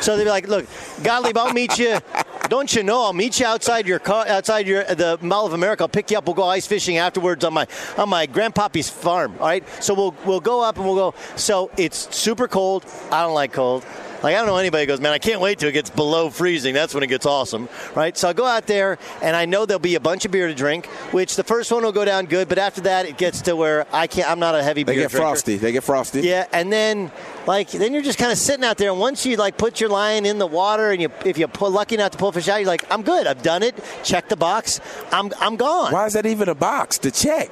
[0.00, 0.64] So they'll be like, "Look,
[1.02, 1.98] Gottlieb, I'll meet you.
[2.48, 3.02] Don't you know?
[3.04, 5.82] I'll meet you outside your car, outside your the Mall of America.
[5.84, 6.26] I'll pick you up.
[6.26, 9.34] We'll go ice fishing afterwards on my on my grandpappy's farm.
[9.40, 9.64] All right.
[9.82, 11.14] So we'll we'll go up and we'll go.
[11.36, 12.84] So it's super cold.
[13.10, 13.84] I don't like cold.
[14.22, 16.30] Like I don't know anybody who goes, man, I can't wait till it gets below
[16.30, 16.72] freezing.
[16.72, 18.16] That's when it gets awesome, right?
[18.16, 20.54] So I go out there and I know there'll be a bunch of beer to
[20.54, 20.86] drink.
[21.12, 23.86] Which the first one will go down good, but after that it gets to where
[23.92, 24.30] I can't.
[24.30, 25.26] I'm not a heavy They beer get drinker.
[25.26, 25.56] frosty.
[25.58, 26.22] They get frosty.
[26.22, 27.12] Yeah, and then
[27.46, 29.90] like then you're just kind of sitting out there, and once you like put your
[29.90, 32.32] line in the water, and you if you pull lucky enough to pull
[32.66, 34.80] like, I'm good, I've done it, check the box,
[35.12, 35.92] I'm I'm gone.
[35.92, 37.50] Why is that even a box to check?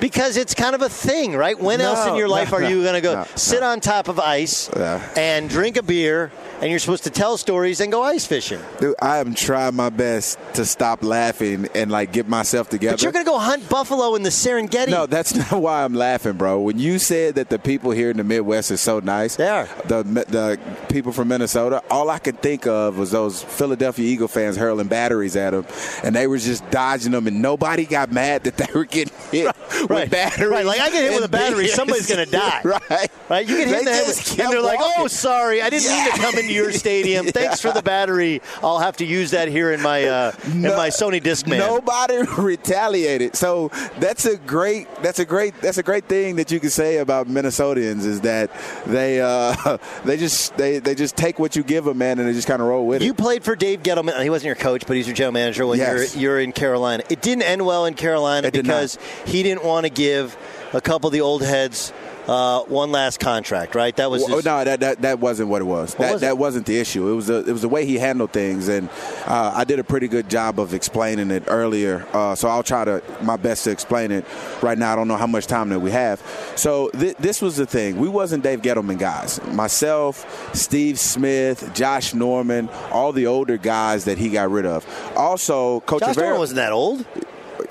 [0.00, 1.58] Because it's kind of a thing, right?
[1.58, 3.62] When No, else in your no, life are no, you going to go no, sit
[3.62, 5.02] on top of ice Yeah.
[5.16, 6.30] and drink a beer
[6.60, 8.60] and you're supposed to tell stories and go ice fishing?
[8.80, 12.94] Dude, I am trying my best to stop laughing and like get myself together.
[12.96, 14.88] But you're going to go hunt buffalo in the Serengeti.
[14.88, 16.60] No, that's not why I'm laughing, bro.
[16.60, 19.68] When you said that the people here in the Midwest are so nice, They are.
[19.86, 21.82] The the people from Minnesota.
[21.90, 25.66] All I could think of was those Philadelphia Eagle fans hurling batteries at them,
[26.04, 29.54] and they were just dodging them, and nobody got mad that they were getting hit
[29.88, 30.10] Right.
[30.10, 30.48] batteries.
[30.50, 32.60] Right, like I get hit with a battery, somebody's gonna die.
[32.64, 35.60] right, Right, you get hit They in the head with, and they're like, "Oh, sorry,
[35.62, 37.26] I didn't mean to come into your stadium.
[37.26, 38.40] Thanks for the battery.
[38.62, 42.18] I'll have to use that here in my uh, in No- my Sony Discman." Nobody
[42.38, 43.36] retaliated.
[43.36, 46.98] So that's a great that's a great that's a great thing that you can say
[46.98, 48.50] about Minnesotans is that
[48.86, 52.32] they uh, they just they, they just take what you give them, man, and they
[52.32, 53.08] just kind of roll with You it.
[53.08, 54.22] You played for Dave Gettleman.
[54.22, 56.14] He wasn't your coach, but he's your general manager when Yes.
[56.16, 57.02] you're you're in Carolina.
[57.08, 60.36] It didn't end well in Carolina It because he didn't want to give
[60.72, 61.92] a couple of the old heads
[62.28, 63.74] uh, one last contract.
[63.74, 63.96] Right?
[63.96, 65.94] That was Well, his, no, that, that that wasn't what it was.
[65.94, 66.26] that was it?
[66.26, 67.08] that wasn't the issue.
[67.10, 68.90] It was the it was the way he handled things, and
[69.26, 72.06] uh, I did a pretty good job of explaining it earlier.
[72.12, 74.26] Uh, so I'll try to my best to explain it
[74.62, 74.92] right now.
[74.92, 76.22] I don't know how much time that we have.
[76.54, 77.98] So th- this was the thing.
[77.98, 79.42] We wasn't Dave Gettleman guys.
[79.46, 84.84] Myself, Steve Smith, Josh Norman, all the older guys that he got rid of.
[85.16, 87.06] Also, Coach Josh Rivera Norman wasn't that old,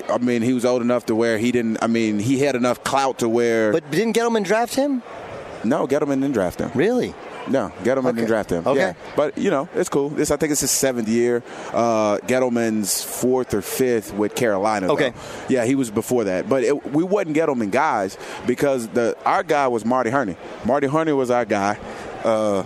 [0.08, 1.78] I mean, he was old enough to where he didn't.
[1.82, 3.72] I mean, he had enough clout to where.
[3.72, 5.02] but didn't Gettleman draft him?
[5.64, 6.70] no, Gettleman didn't draft him.
[6.74, 7.14] Really?
[7.48, 8.12] No, Gettleman Okay.
[8.16, 8.66] didn't draft him.
[8.66, 8.78] Okay.
[8.78, 8.92] Yeah.
[9.16, 10.10] But, you know, it's cool.
[10.10, 11.42] This I think it's his seventh year.
[11.72, 14.86] Uh, Gettleman's fourth or fifth with Carolina.
[14.86, 14.92] though.
[14.92, 15.12] Okay.
[15.48, 16.48] Yeah, he was before that.
[16.48, 20.36] But it, we wasn't Gettleman guys because the our guy was Marty Hurney.
[20.66, 21.78] Marty Hurney was our guy.
[22.22, 22.64] Uh,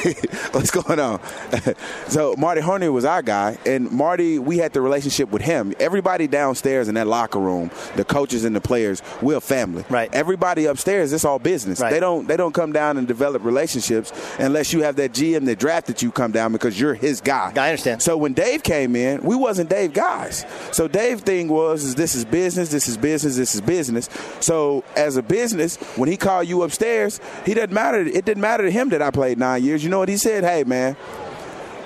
[0.52, 1.20] what's going on?
[2.08, 5.74] so Marty Hurney was our guy, and Marty, we had the relationship with him.
[5.78, 9.84] Everybody downstairs in that locker room, the coaches and the players, we're a family.
[9.88, 10.12] Right.
[10.14, 11.80] Everybody upstairs, it's all business.
[11.80, 11.90] Right.
[11.90, 15.58] They don't they don't come down and develop relationships unless you have that GM that
[15.58, 17.52] drafted you come down because you're his guy.
[17.56, 18.02] I understand.
[18.02, 20.46] So when Dave came in, we wasn't Dave guys.
[20.72, 24.08] So Dave thing was is this is business, this is business, this is business.
[24.40, 28.00] So as a business, when he called you upstairs, he doesn't matter.
[28.00, 29.84] It didn't matter to him that I played nine years.
[29.84, 30.44] You know what he said?
[30.44, 30.96] Hey man,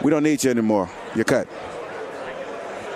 [0.02, 0.88] we don't need you anymore.
[1.14, 1.48] You're cut.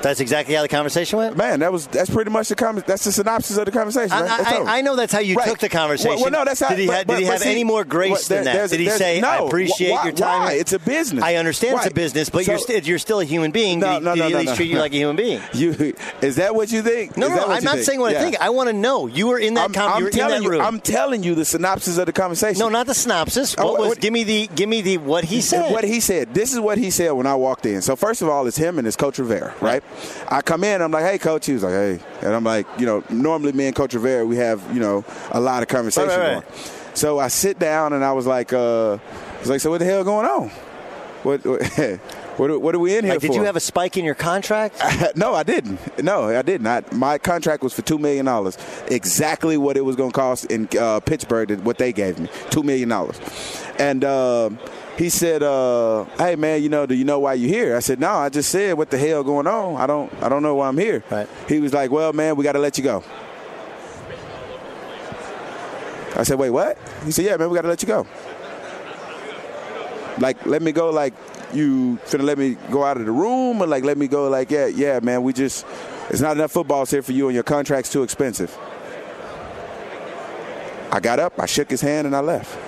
[0.03, 1.37] That's exactly how the conversation went.
[1.37, 4.13] Man, that was that's pretty much the com- that's the synopsis of the conversation.
[4.13, 4.67] I, man.
[4.69, 4.79] I.
[4.79, 5.49] I know that's how you Right.
[5.49, 6.11] took the conversation.
[6.11, 6.69] Well, well, no, that's how.
[6.69, 8.71] Did he, but- ha- did he have see, any more grace what- than that?
[8.71, 10.43] Did he say, no, "I appreciate why- your time"?
[10.45, 10.53] Why?
[10.53, 11.25] It's a business.
[11.25, 13.81] I understand it's a business, but So- you're st- you're still a human being.
[13.81, 14.57] No, did he, no, did no, he no, at least no.
[14.57, 15.41] treat you like a human being?
[15.55, 17.17] You is that what you think?
[17.17, 17.85] No, no, I'm not think?
[17.87, 18.21] saying what Yeah.
[18.21, 18.41] I think.
[18.41, 19.07] I want to know.
[19.09, 19.65] You were in that.
[19.65, 20.61] I'm, com- I'm you were telling you.
[20.61, 22.59] I'm telling you the synopsis of the conversation.
[22.61, 23.55] no, not the synopsis.
[23.59, 23.99] Oh, What was?
[23.99, 24.49] give me the.
[24.55, 24.99] Give me the.
[24.99, 25.73] What he said.
[25.73, 26.35] What he said.
[26.35, 27.83] This is what he said when I walked in.
[27.83, 29.83] So first of all, it's him and it's Coach Rivera, right?
[30.29, 30.83] I come in.
[30.83, 33.67] I'm like, "Hey, Coach." He was like, "Hey," and I'm like, you know, normally me
[33.67, 36.63] and Coach Rivera we have you know a lot of conversation Right, right, going.
[36.95, 39.85] So I sit down and I was like, uh, I was like, "So what the
[39.85, 40.49] hell going on?
[41.23, 41.63] What what,
[42.37, 44.15] what, what are we in here Like, for?" did you have a spike in your
[44.15, 44.81] contract?
[45.17, 46.03] no, I didn't.
[46.03, 46.67] No, I didn't.
[46.67, 48.57] I, my contract was for two million dollars,
[48.89, 51.51] exactly what it was going to cost in uh, Pittsburgh.
[51.61, 53.21] What they gave me, two million dollars.
[53.79, 54.59] And um
[54.99, 58.01] he said, uh, "Hey man, you know, do you know why you're here?" I said,
[58.01, 59.77] "No, I just said what the hell going on.
[59.77, 61.29] I don't, I don't know why I'm here." Right.
[61.47, 63.05] He was like, "Well, man, we got to let you go."
[66.17, 68.07] I said, "Wait, what?" He said, "Yeah, man, we got to let you go."
[70.19, 70.91] Like, let me go.
[70.91, 71.15] Like,
[71.53, 74.29] you finna let me go out of the room, or like, let me go.
[74.29, 75.65] Like, yeah, yeah, man, we just,
[76.11, 78.57] it's not enough footballs here for you, and your contract's too expensive.
[80.91, 82.68] I got up, I shook his hand, and I left.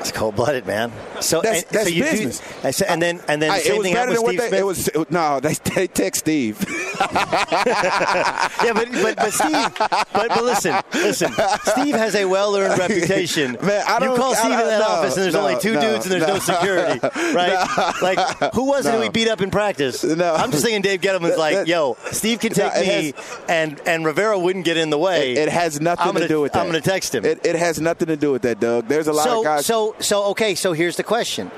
[0.00, 0.92] It's cold blooded, man.
[1.20, 2.82] So That's- and, that's so you do- business.
[2.82, 4.50] I and then and then I- same it was thing better than with what Steve
[4.50, 4.58] they.
[4.58, 6.64] It was no, they, they text Steve.
[7.00, 11.32] yeah, but, but but Steve, but, but listen, listen.
[11.64, 13.56] Steve has a well-earned reputation.
[13.62, 15.74] Man, I you don't- call Steve in that no, office, and there's no, only two
[15.74, 17.00] no, dudes, and there's no, security,
[17.34, 17.94] right?
[18.02, 20.02] Like, who was it who he beat up in practice?
[20.04, 20.34] No.
[20.34, 23.14] I'm just thinking Dave Gettleman's like, That- yo, Steve can take me,
[23.48, 25.32] and and Rivera wouldn't get in the way.
[25.32, 26.60] It, it has nothing gonna, to do with that.
[26.60, 27.24] I'm going to text him.
[27.24, 28.88] It, it has nothing to do with that, Doug.
[28.88, 29.66] There's a lot so of guys.
[29.66, 30.54] so so okay.
[30.54, 31.50] So here's the question.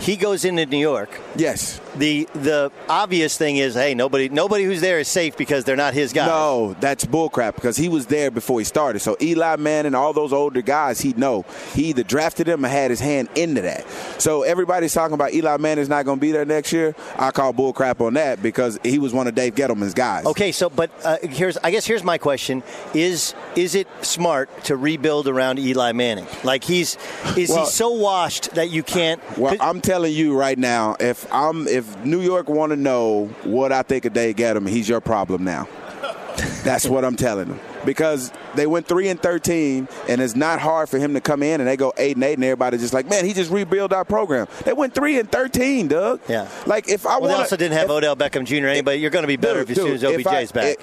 [0.00, 1.10] He goes into New York.
[1.36, 1.80] yes.
[1.96, 5.92] The the obvious thing is, hey, nobody nobody who's there is safe because they're not
[5.92, 6.28] his guys.
[6.28, 9.00] No, that's bullcrap because he was there before he started.
[9.00, 12.90] So Eli Manning, all those older guys, he know he either drafted him or had
[12.90, 13.86] his hand into that.
[14.18, 16.94] So everybody's talking about Eli Manning's not going to be there next year.
[17.18, 20.24] I call bullcrap on that because he was one of Dave Gettleman's guys.
[20.24, 22.62] Okay, so but uh, here's I guess here's my question:
[22.94, 26.26] Is is it smart to rebuild around Eli Manning?
[26.42, 26.96] Like he's
[27.36, 29.20] is Well- he so washed that you can't?
[29.36, 33.72] Well, I'm telling you right now, if I'm if New York want to know what
[33.72, 35.68] I think of Dave Gettleman, he's your problem now.
[36.64, 40.88] That's what I'm telling them because they went three and thirteen, and it's not hard
[40.88, 43.08] for him to come in and they go eight and eight, and everybody just like,
[43.08, 44.46] man, he just rebuilt our program.
[44.64, 46.20] They went three and thirteen, Doug.
[46.28, 46.48] Yeah.
[46.66, 48.66] Like if I well, want, they also didn't have Odell Beckham Jr.
[48.68, 50.64] Anybody, you're going to be better dude, if as soon as OBJ's I- back.
[50.64, 50.80] it-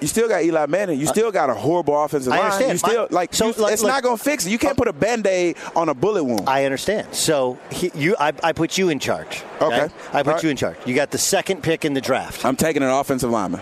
[0.00, 0.98] you still got Eli Manning.
[1.00, 2.40] You still got a horrible offensive line.
[2.40, 2.72] I understand.
[2.72, 4.50] You still My- like, so, you- like- it's like- not going to fix it.
[4.50, 6.48] You can't uh, put a band aid on a bullet wound.
[6.48, 7.14] I understand.
[7.14, 9.42] So he, you, I, I put you in charge.
[9.60, 9.88] Okay.
[10.12, 10.42] I put right.
[10.42, 10.76] you in charge.
[10.86, 12.44] You got the second pick in the draft.
[12.44, 13.60] I'm taking an offensive lineman.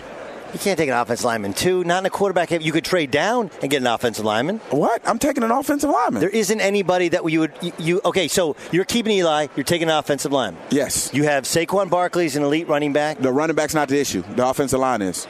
[0.53, 1.83] You can't take an offensive lineman too.
[1.83, 2.49] Not in a quarterback.
[2.49, 4.57] You could trade down and get an offensive lineman.
[4.71, 5.07] What?
[5.07, 6.21] I'm taking an offensive lineman.
[6.21, 8.27] There isn't anybody that you would you, you okay.
[8.27, 9.47] So you're keeping Eli.
[9.55, 10.59] You're taking an offensive lineman.
[10.71, 11.11] Yes.
[11.13, 13.19] You have Saquon Barkley's an elite running back.
[13.19, 14.23] The running back's not the issue.
[14.35, 15.27] The offensive line is.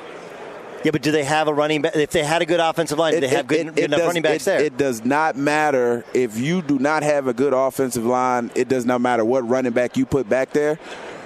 [0.84, 1.96] Yeah, but do they have a running back?
[1.96, 4.22] If they had a good offensive line, do they have good, good enough does, running
[4.22, 4.62] backs it- there?
[4.62, 8.50] It does not matter if you do not have a good offensive line.
[8.56, 10.80] It does not matter what running back you put back there.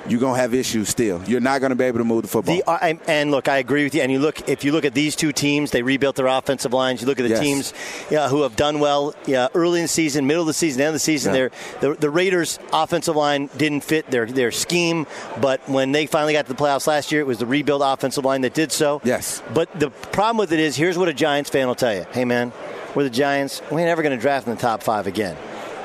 [0.08, 1.22] You're gonna have issues still.
[1.26, 2.56] You're not gonna be able to move the football.
[2.56, 4.02] The, uh, I, and look, I agree with you.
[4.02, 7.02] And you look, if you look at these two teams, they rebuilt their offensive lines.
[7.02, 7.40] You look at the Yes.
[7.40, 7.74] teams
[8.10, 10.90] yeah, who have done well yeah, early in the season, middle of the season, end
[10.90, 11.34] of the season.
[11.34, 11.48] Yeah.
[11.80, 15.08] The, the Raiders' offensive line didn't fit their their scheme,
[15.40, 18.26] but when they finally got to the playoffs last year, it was the rebuilt offensive
[18.26, 19.00] line that did so.
[19.06, 19.42] Yes.
[19.54, 22.26] But the problem with it is, here's what a Giants fan will tell you: Hey,
[22.26, 22.52] man,
[22.94, 23.62] we're the Giants.
[23.72, 25.38] We ain't never going to draft in the top five again.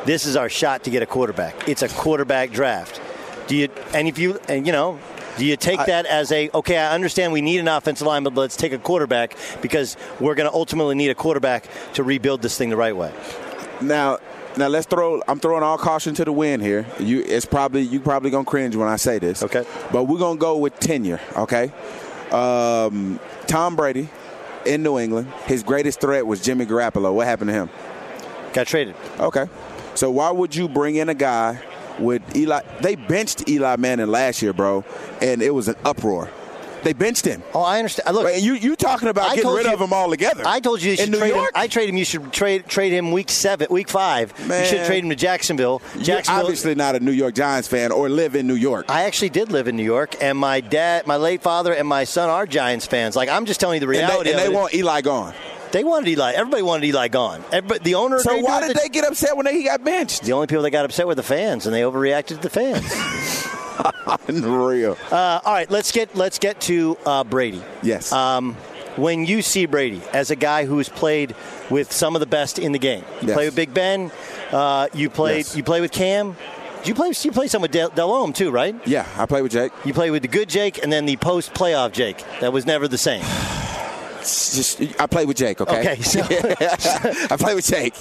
[0.06, 1.68] This is our shot to get a quarterback.
[1.68, 3.00] It's a quarterback draft.
[3.48, 3.68] Do you?
[3.92, 5.00] And if you, and you know,
[5.38, 6.76] do you take that as a okay?
[6.76, 10.48] I understand we need an offensive line, but let's take a quarterback because we're going
[10.48, 13.12] to ultimately need a quarterback to rebuild this thing the right way.
[13.80, 14.18] Now,
[14.56, 15.22] now let's throw.
[15.26, 16.86] I'm throwing all caution to the wind here.
[16.98, 19.42] You, it's probably you probably gonna cringe when I say this.
[19.42, 19.64] Okay.
[19.92, 21.20] But we're gonna go with tenure.
[21.36, 21.72] Okay.
[22.30, 24.08] Um, Tom Brady
[24.66, 25.32] in New England.
[25.46, 27.14] His greatest threat was Jimmy Garoppolo.
[27.14, 27.70] What happened to him?
[28.52, 28.96] Got traded.
[29.18, 29.46] Okay.
[29.94, 31.60] So why would you bring in a guy
[31.98, 32.62] with Eli?
[32.80, 34.84] They benched Eli Manning last year, bro,
[35.20, 36.30] and it was an uproar.
[36.84, 37.42] They benched him.
[37.54, 38.08] Oh, I understand.
[38.08, 40.44] Uh, look, and you you talking about I getting rid you- of him altogether?
[40.46, 41.48] I told you, you should trade York.
[41.48, 41.52] him.
[41.56, 41.96] I trade him.
[41.96, 44.32] You should trade trade him week seven, week five.
[44.38, 45.82] You should trade him to Jacksonville.
[45.96, 46.40] You're Jacksonville.
[46.44, 48.86] obviously not a New York Giants fan or live in New York.
[48.88, 52.04] I actually did live in New York, and my dad, my late father, and my
[52.04, 53.16] son are Giants fans.
[53.16, 54.30] Like I'm just telling you the and reality.
[54.30, 55.34] they, and they want Eli gone.
[55.72, 56.32] They wanted Eli.
[56.32, 57.44] Everybody wanted Eli gone.
[57.52, 58.18] Everybody, the owner.
[58.20, 58.76] So why did it.
[58.82, 60.22] they get upset when they, he got benched?
[60.22, 62.84] The only people that got upset were the fans, and they overreacted to the fans.
[64.28, 64.96] Unreal.
[65.10, 67.62] uh, all right, let's get let's get to uh, Brady.
[67.82, 68.12] Yes.
[68.12, 68.54] Um,
[68.96, 71.34] when you see Brady as a guy who's played
[71.70, 73.34] with some of the best in the game, you Yes.
[73.34, 74.10] play with Big Ben.
[74.50, 75.38] Uh, you played.
[75.46, 75.56] Yes.
[75.56, 76.36] You play with Cam.
[76.84, 77.12] You play.
[77.22, 78.74] You play some with Del- Delhomme too, right?
[78.86, 79.72] yeah, I play with Jake.
[79.84, 82.24] You play with the good Jake, and then the post playoff Jake.
[82.40, 83.22] That was never the same.
[84.20, 85.60] Just I play with Jake.
[85.60, 85.80] Okay.
[85.80, 86.20] Okay, so-
[87.30, 87.94] I play with Jake.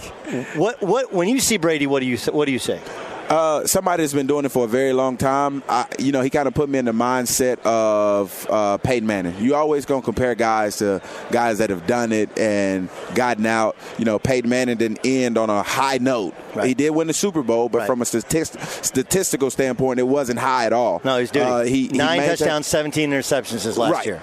[0.55, 0.81] What?
[0.81, 1.13] What?
[1.13, 2.17] When you see Brady, what do you?
[2.31, 2.81] What do you say?
[3.29, 5.61] Uh, somebody that's been doing it for a very long time.
[5.67, 9.35] I, you know, he kind of put me in the mindset of uh, Peyton Manning.
[9.37, 13.75] You always gonna compare guys to guys that have done it and gotten out.
[13.97, 16.35] You know, Peyton Manning didn't end on a high note.
[16.55, 16.67] Right.
[16.69, 17.87] He did win the Super Bowl, but Right.
[17.87, 21.01] from a statist- statistical standpoint, it wasn't high at all.
[21.03, 24.05] No, he's doing Uh, he, he nine maintained- touchdowns, seventeen interceptions his last right.
[24.05, 24.21] year.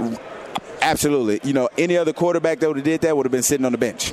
[0.83, 1.41] Absolutely.
[1.45, 3.73] You know, any other quarterback that would have did that would have been sitting on
[3.73, 4.13] the bench.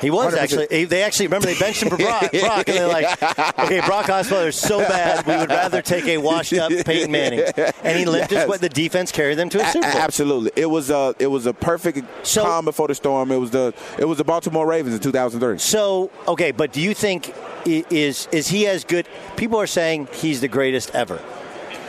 [0.00, 0.38] He was 100%.
[0.38, 0.66] actually.
[0.70, 3.22] he- They actually remember they benched him for Brock, Brock and they're like,
[3.58, 7.40] "Okay, Brock Osweiler is so bad, we would rather take a washed-up Peyton Manning."
[7.82, 8.46] And he lived Yes.
[8.46, 10.00] what the defense carried them to a A- Super Bowl.
[10.02, 10.50] absolutely.
[10.54, 13.32] It was a it was a perfect So- calm before the storm.
[13.32, 15.56] It was the it was the Baltimore Ravens in 2003.
[15.58, 17.32] So, okay, but do you think
[17.64, 19.08] is is he as good?
[19.36, 21.20] People are saying he's the greatest ever.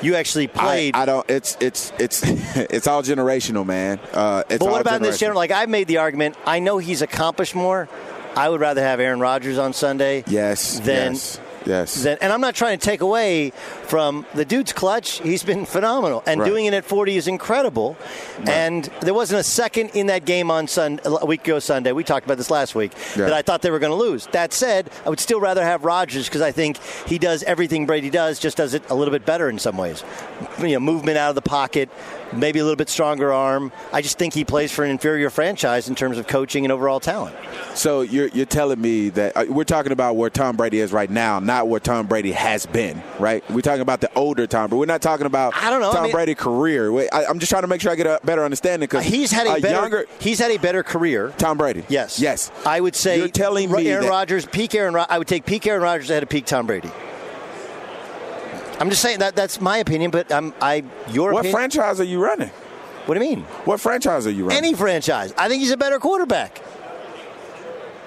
[0.01, 0.95] You actually played.
[0.95, 1.29] I don't.
[1.29, 2.21] It's it's it's
[2.55, 3.99] it's all generational, man.
[4.13, 5.37] Uh, it's but what about in this general?
[5.37, 6.35] Like I've made the argument.
[6.45, 7.89] I know he's accomplished more.
[8.35, 10.23] I would rather have Aaron Rodgers on Sunday.
[10.27, 10.79] Yes.
[10.79, 11.39] Than yes.
[11.65, 12.05] Yes.
[12.05, 13.51] And I'm not trying to take away
[13.87, 15.19] from the dude's clutch.
[15.21, 16.47] He's been phenomenal, and Right.
[16.47, 17.97] doing it at 40 is incredible.
[18.45, 21.91] And there wasn't a second in that game on Sun a week ago Sunday.
[21.91, 23.25] We talked about this last week Yeah.
[23.25, 24.27] that I thought they were going to lose.
[24.31, 28.09] That said, I would still rather have Rodgers because I think he does everything Brady
[28.09, 30.03] does, just does it a little bit better in some ways.
[30.59, 31.89] You know, movement out of the pocket,
[32.33, 33.71] maybe a little bit stronger arm.
[33.93, 36.99] I just think he plays for an inferior franchise in terms of coaching and overall
[36.99, 37.35] talent.
[37.75, 41.09] So you're you're telling me that uh, we're talking about where Tom Brady is right
[41.09, 43.43] now, not where Tom Brady has been, right?
[43.49, 45.93] We're talking about the older Tom, but we're not talking about I don't know, I
[45.93, 46.91] Tom mean- Brady career.
[47.13, 49.47] I, I'm just trying to make sure I get a better understanding because He's had
[49.47, 51.33] a better younger he's had a better career.
[51.37, 51.83] Tom Brady.
[51.89, 52.19] Yes.
[52.19, 52.51] yes.
[52.65, 54.95] I would say You're telling me Aaron Rodgers, peak Aaron.
[55.09, 56.91] I would take peak Aaron Rodgers ahead of peak Tom Brady.
[58.79, 61.55] I'm just saying that that's my opinion, but I'm I your What opinion.
[61.55, 62.49] franchise are you running?
[63.05, 63.43] what do you mean?
[63.65, 64.57] What franchise are you running?
[64.57, 65.33] Any franchise.
[65.37, 66.61] I think he's a better quarterback.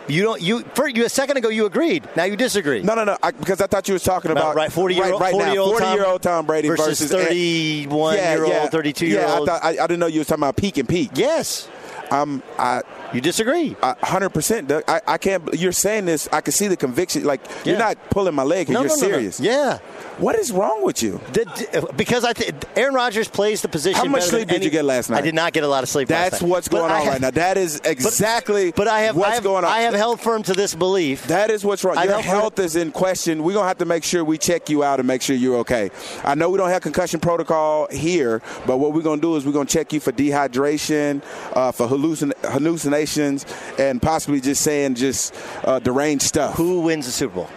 [0.09, 0.43] You don't.
[0.43, 2.09] You for you a second ago you agreed.
[2.16, 2.83] Now you disagree.
[2.83, 3.16] No, no, no.
[3.23, 5.47] I, because I thought you was talking About about, right, 40 year old, right 40
[5.47, 8.53] now, year old 40 Tom, year old Tom Brady versus versus 31 yeah, year old,
[8.53, 9.49] yeah, 32 year yeah, old.
[9.49, 11.11] I, thought, I, I didn't know you was talking about peak and peak.
[11.14, 11.68] yes.
[12.11, 12.83] I'm I
[13.13, 13.77] you disagree.
[13.83, 14.85] hundred percent, Doug.
[14.89, 15.55] I, I can't.
[15.55, 16.29] You're saying this.
[16.33, 17.25] I can see the conviction.
[17.25, 17.71] Like Yeah.
[17.73, 18.69] you're not pulling my leg.
[18.69, 19.09] No, you're no, no, no.
[19.09, 19.41] serious.
[19.41, 19.79] Yeah.
[20.19, 21.21] What is wrong with you?
[21.33, 23.99] The- because I th- Aaron Rodgers plays the position.
[24.05, 25.19] How much sleep did any- you get last night?
[25.19, 26.11] I did not get a lot of sleep.
[26.11, 27.31] last That's what's going I on have- right now.
[27.31, 29.71] That is exactly But I have what's I have, going on.
[29.73, 31.27] I have held firm to this belief.
[31.29, 31.97] That is what's wrong.
[31.97, 33.43] I Your health is in question.
[33.43, 35.57] We're going to have to make sure we check you out and make sure you're
[35.59, 35.91] okay.
[36.23, 39.47] I know we don't have concussion protocol here, but what we're going to do is
[39.47, 41.23] we're going to check you for dehydration,
[41.55, 43.47] uh, for hallucin- hallucinations,
[43.79, 45.35] and possibly just saying just
[45.65, 46.55] uh, deranged stuff.
[46.57, 47.51] Who wins the Super Bowl?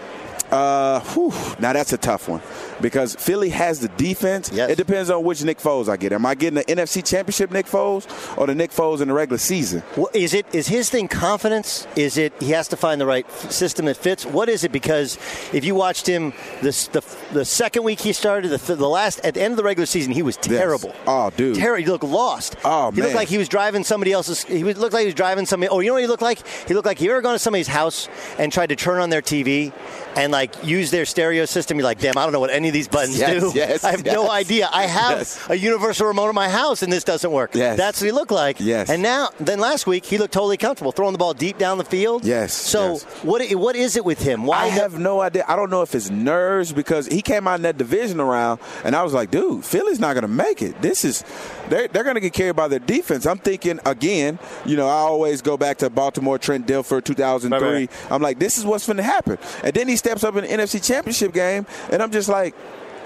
[0.51, 2.41] Uh, whew, now that's a tough one
[2.83, 4.51] because Philly has the defense.
[4.53, 4.69] Yes.
[4.69, 6.11] It depends on which Nick Foles I get.
[6.11, 8.05] Am I getting the NFC Championship Nick Foles
[8.37, 9.81] or the Nick Foles in the regular season?
[9.97, 11.87] Well, is it is his thing confidence?
[11.95, 14.25] Is it he has to find the right system that fits?
[14.25, 14.71] What is it?
[14.71, 15.17] Because
[15.53, 19.33] if you watched him this the the second week he started, the, the last at
[19.33, 20.93] the end of the regular season, he was terrible.
[21.07, 21.55] Oh, dude.
[21.55, 21.83] Terrible.
[21.85, 22.57] He looked lost.
[22.65, 24.43] Oh, he looked like he was driving somebody else's.
[24.43, 25.69] He looked like he was driving somebody.
[25.69, 26.45] Oh, you know what he looked like?
[26.67, 29.21] He looked like you ever gone to somebody's house and tried to turn on their
[29.21, 29.71] TV
[30.15, 31.77] and like use their stereo system.
[31.77, 33.51] You're like, damn, I don't know what any of these buttons Yes, do.
[33.55, 34.69] yes, I have no idea.
[34.71, 35.39] I have Yes.
[35.49, 37.51] a universal remote in my house and this doesn't work.
[37.53, 37.77] Yes.
[37.77, 38.57] That's what he looked like.
[38.59, 38.89] Yes.
[38.89, 41.83] And now, then last week he looked totally comfortable throwing the ball deep down the
[41.85, 42.25] field.
[42.25, 43.03] Yes, So yes.
[43.23, 44.45] what what is it with him?
[44.45, 45.45] Why I have no idea.
[45.47, 48.95] I don't know if it's nerves because he came out in that division around, and
[48.95, 50.81] I was like, dude, Philly's not going to make it.
[50.81, 51.23] This is
[51.69, 53.25] they're they're going to get carried by their defense.
[53.25, 54.39] I'm thinking again.
[54.65, 57.59] You know, I always go back to Baltimore, Trent Dilfer, 2003.
[57.67, 58.11] Right, right.
[58.11, 59.37] I'm like, this is what's going to happen.
[59.63, 62.55] And then he steps up in the NFC Championship game, and I'm just like,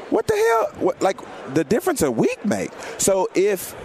[0.10, 0.84] what the hell?
[0.86, 1.20] What, like
[1.54, 2.72] the difference a week make.
[2.98, 3.76] So if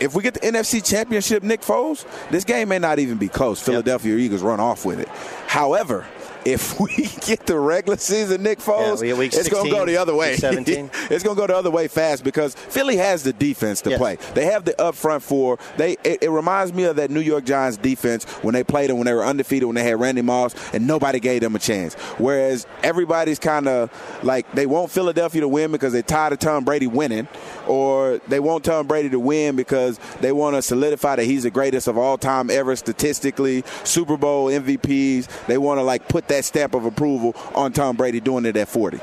[0.00, 3.60] if we get the NFC Championship, Nick Foles, this game may not even be close.
[3.60, 5.08] Philadelphia Eagles run off with it.
[5.46, 6.06] However,
[6.44, 6.88] if we
[7.26, 10.36] get the regular season Nick Foles, get it's going to go the other way.
[10.40, 10.90] 17.
[11.10, 13.98] it's going to go the other way fast because Philly has the defense to Yes.
[13.98, 14.16] play.
[14.34, 15.58] They have the up front four.
[15.76, 18.98] They it, it reminds me of that New York Giants defense when they played them
[18.98, 21.94] when they were undefeated when they had Randy Moss and nobody gave them a chance.
[22.18, 23.90] Whereas everybody's kind of
[24.22, 27.28] like they want Philadelphia to win because they're tired of Tom Brady winning,
[27.70, 31.52] or they want Tom Brady to win because they want to solidify that he's the
[31.52, 35.46] greatest of all time ever statistically, Super Bowl MVPs.
[35.46, 38.68] They want to like put that stamp of approval on Tom Brady doing it at
[38.68, 38.98] 40.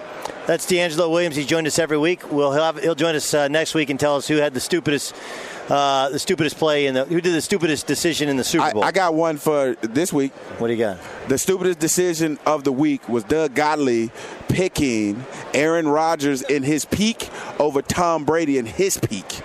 [0.48, 1.38] That's DeAngelo Williams.
[1.38, 2.30] He's joined us every week.
[2.30, 4.60] We'll he'll, have, he'll join us uh, next week and tell us who had the
[4.60, 5.16] stupidest
[5.70, 8.84] uh, the stupidest play in the who did the stupidest decision in the Super Bowl.
[8.84, 10.32] I got one for this week.
[10.60, 10.98] what do you got?
[11.28, 14.12] The stupidest decision of the week was Doug Gottlieb
[14.48, 19.42] picking Aaron Rodgers in his peak over Tom Brady in his peak.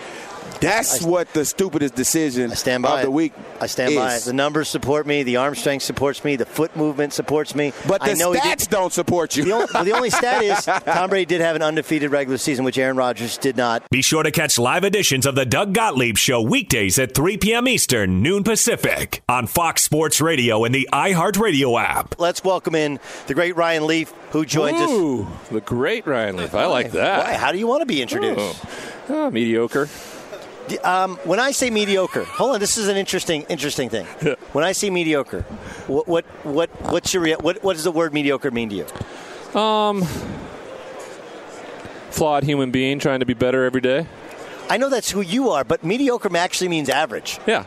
[0.62, 3.12] That's I- what the stupidest decision I stand by of the it.
[3.12, 4.16] week I stand by it.
[4.18, 4.24] is.
[4.24, 5.22] The numbers support me.
[5.22, 6.36] The arm strength supports me.
[6.36, 7.72] The foot movement supports me.
[7.86, 9.44] But the I know stats don't support you.
[9.44, 12.64] The only, well, the only stat is Tom Brady did have an undefeated regular season,
[12.64, 13.88] which Aaron Rodgers did not.
[13.90, 17.68] Be sure to catch live editions of the Doug Gottlieb Show weekdays at 3 p.m.
[17.68, 22.18] Eastern, noon Pacific, on Fox Sports Radio and the iHeartRadio app.
[22.18, 25.48] Let's welcome in the great Ryan Leaf, who joins us.
[25.50, 26.54] The great Ryan Leaf.
[26.54, 27.24] I like that.
[27.26, 27.34] Why?
[27.34, 28.38] How do you want to be introduced?
[29.08, 29.88] Oh, oh mediocre.
[30.78, 32.60] Um, when I say mediocre, hold on.
[32.60, 34.06] This is an interesting, interesting thing.
[34.52, 35.42] When I say mediocre,
[35.86, 39.58] what, what, what, what's your, what, what does the word mediocre mean to you?
[39.58, 40.02] Um,
[42.10, 44.06] flawed human being trying to be better every day.
[44.68, 47.38] I know that's who you are, but mediocre actually means average.
[47.46, 47.64] Yeah.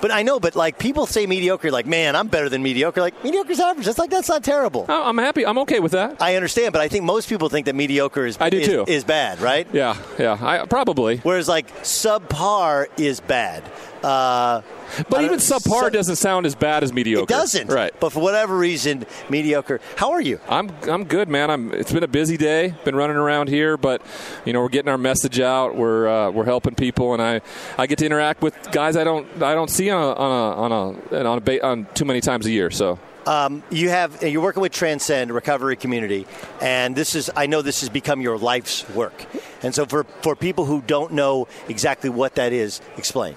[0.00, 3.00] But I know, but like people say mediocre, like man, I'm better than mediocre.
[3.00, 3.86] Like mediocre's average.
[3.86, 4.86] That's like that's not terrible.
[4.88, 5.46] I- I'm happy.
[5.46, 6.20] I'm okay with that.
[6.20, 8.84] I understand, but I think most people think that mediocre is I do is, too.
[8.86, 9.66] is bad, right?
[9.72, 10.36] Yeah, yeah.
[10.40, 11.18] I probably.
[11.18, 13.62] Whereas like subpar is bad.
[14.02, 14.62] Uh,
[15.08, 17.24] But even subpar sub- doesn't sound as bad as mediocre.
[17.24, 17.68] It doesn't.
[17.68, 17.92] Right.
[18.00, 19.80] But for whatever reason, mediocre.
[19.96, 20.40] How are you?
[20.48, 21.50] I'm I'm good, man.
[21.50, 21.72] I'm.
[21.72, 22.74] It's been a busy day.
[22.84, 24.02] Been running around here, but
[24.44, 25.76] you know we're getting our message out.
[25.76, 27.40] We're uh, we're helping people, and I
[27.78, 30.60] I get to interact with guys I don't I don't see on a on a
[30.60, 32.70] on a on, a on too many times a year.
[32.70, 36.26] So Um, you have you're working with Transcend Recovery Community,
[36.60, 39.26] and this is I know this has become your life's work.
[39.62, 43.34] And so for for people who don't know exactly what that is, explain.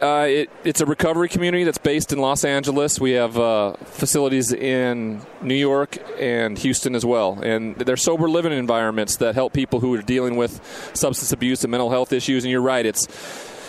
[0.00, 3.00] Uh, it, it's a recovery community that's based in Los Angeles.
[3.00, 7.38] We have uh, facilities in New York and Houston as well.
[7.42, 10.60] And they're sober living environments that help people who are dealing with
[10.94, 12.44] substance abuse and mental health issues.
[12.44, 13.06] And you're right, it's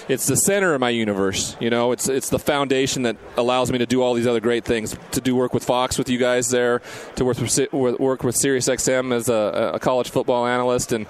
[0.08, 1.55] it's the center of my universe.
[1.60, 4.66] You know, it's it's the foundation that allows me to do all these other great
[4.66, 4.95] things.
[5.12, 6.82] To do work with Fox with you guys there,
[7.16, 11.08] to work with work with SiriusXM as a, a college football analyst, and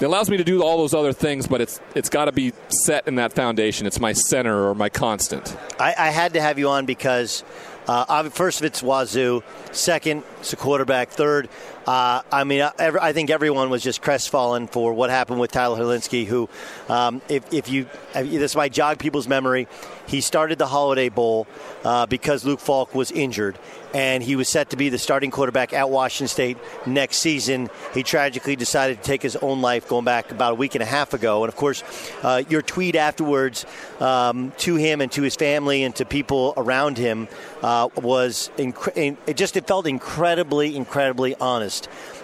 [0.00, 1.46] it allows me to do all those other things.
[1.46, 3.86] But it's it's got to be set in that foundation.
[3.86, 5.56] It's my center or my constant.
[5.78, 7.42] I, I had to have you on because
[7.88, 9.42] uh, first, it's Wazzu.
[9.72, 11.08] Second, it's a quarterback.
[11.08, 11.48] Third,
[11.88, 15.78] Uh, I mean, I, I, think everyone was just crestfallen for what happened with Tyler
[15.78, 16.46] Hilinski, who,
[16.90, 19.66] um, if, if, you, this might jog people's memory,
[20.08, 21.46] he started the Holiday Bowl
[21.84, 23.58] uh, because Luke Falk was injured,
[23.94, 27.68] and he was set to be the starting quarterback at Washington State next season.
[27.92, 30.86] He tragically decided to take his own life going back about a week and a
[30.86, 31.44] half ago.
[31.44, 31.84] And of course,
[32.22, 33.66] uh, your tweet afterwards
[34.00, 37.28] um, to him and to his family and to people around him
[37.62, 41.77] uh, was inc- it just it felt incredibly, incredibly honest.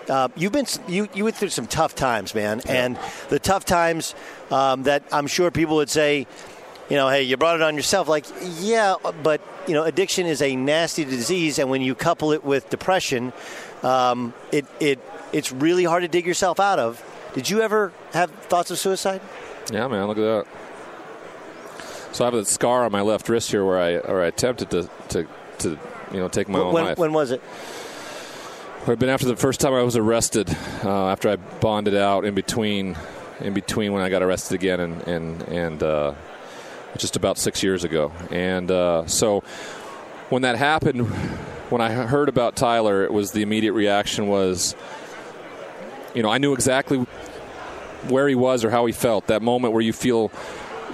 [0.09, 2.99] Uh, you've been you you went through some tough times, man, and
[3.29, 4.15] the tough times
[4.51, 6.27] um, that I'm sure people would say
[6.89, 8.09] you know, hey, you brought it on yourself.
[8.09, 8.27] Like,
[8.59, 12.69] yeah, but you know, addiction is a nasty disease, and when you couple it with
[12.71, 13.33] depression,
[13.83, 15.01] um, it it
[15.33, 17.03] it's really hard to dig yourself out of.
[17.35, 19.21] Did you ever have thoughts of suicide?
[19.73, 20.47] Yeah, man, look at that.
[22.13, 24.71] So I have a scar on my left wrist here where I where I attempted
[24.71, 25.27] to to,
[25.61, 25.71] to
[26.13, 26.99] you know take my when, own life.
[26.99, 27.43] When was it?
[28.87, 30.49] I've been after the first time I was arrested.
[30.85, 32.97] Uh, after I bonded out in between
[33.41, 35.83] in between when I got arrested again and and and.
[35.83, 36.15] Uh,
[36.99, 38.13] just about six years ago.
[38.31, 39.41] And uh, so
[40.29, 41.09] when that happened,
[41.71, 44.75] when I heard about Tyler, it was the immediate reaction was,
[46.15, 46.99] you know, I knew exactly
[48.09, 49.27] where he was or how he felt.
[49.29, 50.31] That moment where you feel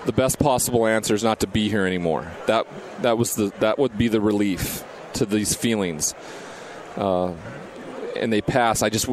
[0.06, 2.30] the best possible answer is not to be here anymore.
[2.46, 2.66] That
[3.02, 4.84] that was the that would be the relief
[5.14, 6.14] to these feelings.
[6.96, 7.34] Uh,
[8.20, 8.82] and they pass.
[8.82, 9.06] I just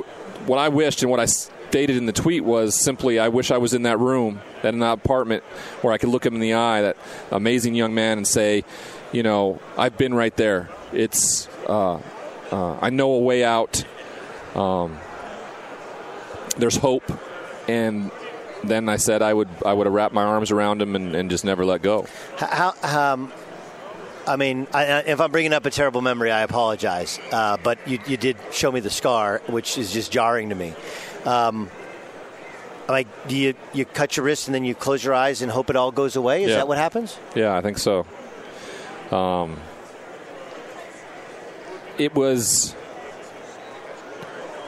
[0.47, 3.57] what I wished and what I stated in the tweet was simply, I wish I
[3.57, 5.43] was in that room, that in that apartment,
[5.81, 6.97] where I could look him in the eye, that
[7.31, 8.63] amazing young man, and say,
[9.11, 10.69] you know, I've been right there.
[10.93, 11.99] It's, uh,
[12.51, 13.83] uh, I know a way out.
[14.55, 14.97] Um,
[16.57, 17.11] there's hope,
[17.67, 18.11] and
[18.63, 21.29] then I said I would, I would have wrapped my arms around him and, and
[21.29, 22.07] just never let go.
[22.37, 23.31] How, um,
[24.27, 27.19] I mean, I, if I'm bringing up a terrible memory, I apologize.
[27.31, 30.73] Uh, but you, you, did show me the scar, which is just jarring to me.
[31.25, 31.69] Um,
[32.89, 35.69] like, do you you cut your wrist and then you close your eyes and hope
[35.69, 36.43] it all goes away?
[36.43, 36.57] Is yeah.
[36.57, 37.17] that what happens?
[37.35, 38.05] Yeah, I think so.
[39.11, 39.57] Um,
[41.97, 42.75] it was.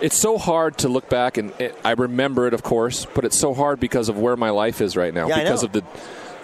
[0.02, 3.38] It's so hard to look back, and it, I remember it, of course, but it's
[3.38, 5.84] so hard because of where my life is right now, yeah, because of the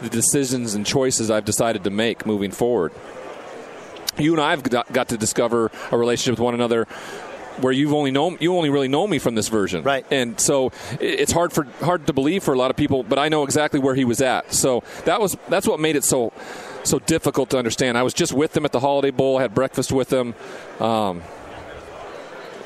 [0.05, 2.93] the decisions and choices I've decided to make moving forward.
[4.17, 6.87] You and I have got to discover a relationship with one another
[7.59, 10.05] where you've only known you only really know me from this version, right?
[10.11, 13.29] And so it's hard for hard to believe for a lot of people, but I
[13.29, 14.53] know exactly where he was at.
[14.53, 16.31] So that was that's what made it so
[16.83, 17.97] so difficult to understand.
[17.97, 20.35] I was just with him at the Holiday Bowl, had breakfast with him.
[20.79, 21.23] Um,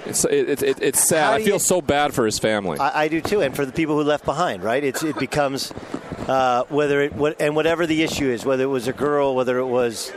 [0.05, 1.33] it's it, it, it's sad.
[1.33, 2.79] I feel you, so bad for his family.
[2.79, 4.63] I, I, do too, and for the people who left behind.
[4.63, 4.83] Right?
[4.83, 5.71] It's it becomes
[6.27, 9.57] uh, whether it what, and whatever the issue is, whether it was a girl, whether
[9.57, 10.11] it was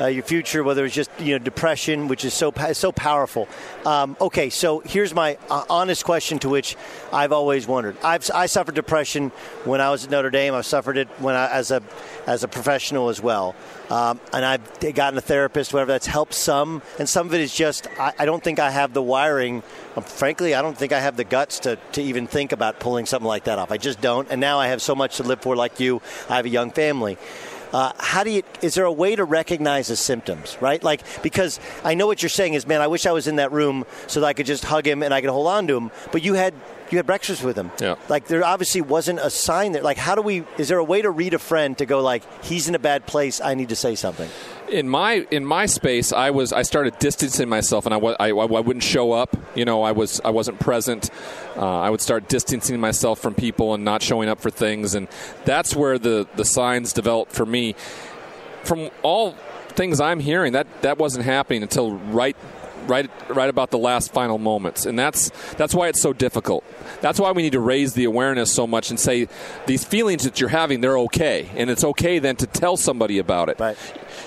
[0.00, 3.48] uh, your future, whether it's just you know depression, which is so so powerful.
[3.84, 6.76] Um, okay, so here's my uh, honest question to which
[7.12, 7.96] I've always wondered.
[8.02, 9.30] I've I suffered depression
[9.64, 10.54] when I was at Notre Dame.
[10.54, 11.82] I suffered it when I, as a
[12.26, 13.54] as a professional as well.
[13.90, 17.54] Um, and I've gotten a therapist, whatever that's helped some, and some of it is
[17.54, 19.62] just I, I don't think I have the wiring.
[19.96, 23.06] Um, frankly, I don't think I have the guts to, to even think about pulling
[23.06, 23.72] something like that off.
[23.72, 24.30] I just don't.
[24.30, 26.02] And now I have so much to live for, like you.
[26.28, 27.18] I have a young family.
[27.72, 28.42] Uh, how do you?
[28.62, 30.56] Is there a way to recognize the symptoms?
[30.60, 33.36] Right, like because I know what you're saying is, man, I wish I was in
[33.36, 35.76] that room so that I could just hug him and I could hold on to
[35.76, 35.90] him.
[36.12, 36.54] But you had
[36.90, 37.70] you had breakfast with him.
[37.80, 37.96] Yeah.
[38.08, 39.82] Like there obviously wasn't a sign there.
[39.82, 40.44] Like how do we?
[40.58, 43.06] Is there a way to read a friend to go like he's in a bad
[43.06, 43.40] place?
[43.40, 44.28] I need to say something
[44.68, 48.32] in my in my space, I was I started distancing myself, and I, I, I
[48.60, 49.36] wouldn't show up.
[49.54, 51.10] You know, I was I wasn't present.
[51.56, 55.08] Uh, I would start distancing myself from people and not showing up for things, and
[55.44, 57.74] that's where the the signs developed for me.
[58.64, 59.32] From all
[59.70, 62.36] things I'm hearing, that that wasn't happening until right
[62.88, 64.86] right right about the last final moments.
[64.86, 66.64] And that's that's why it's so difficult.
[67.00, 69.28] That's why we need to raise the awareness so much and say
[69.66, 71.48] these feelings that you're having they're okay.
[71.56, 73.60] And it's okay then to tell somebody about it.
[73.60, 73.76] Right.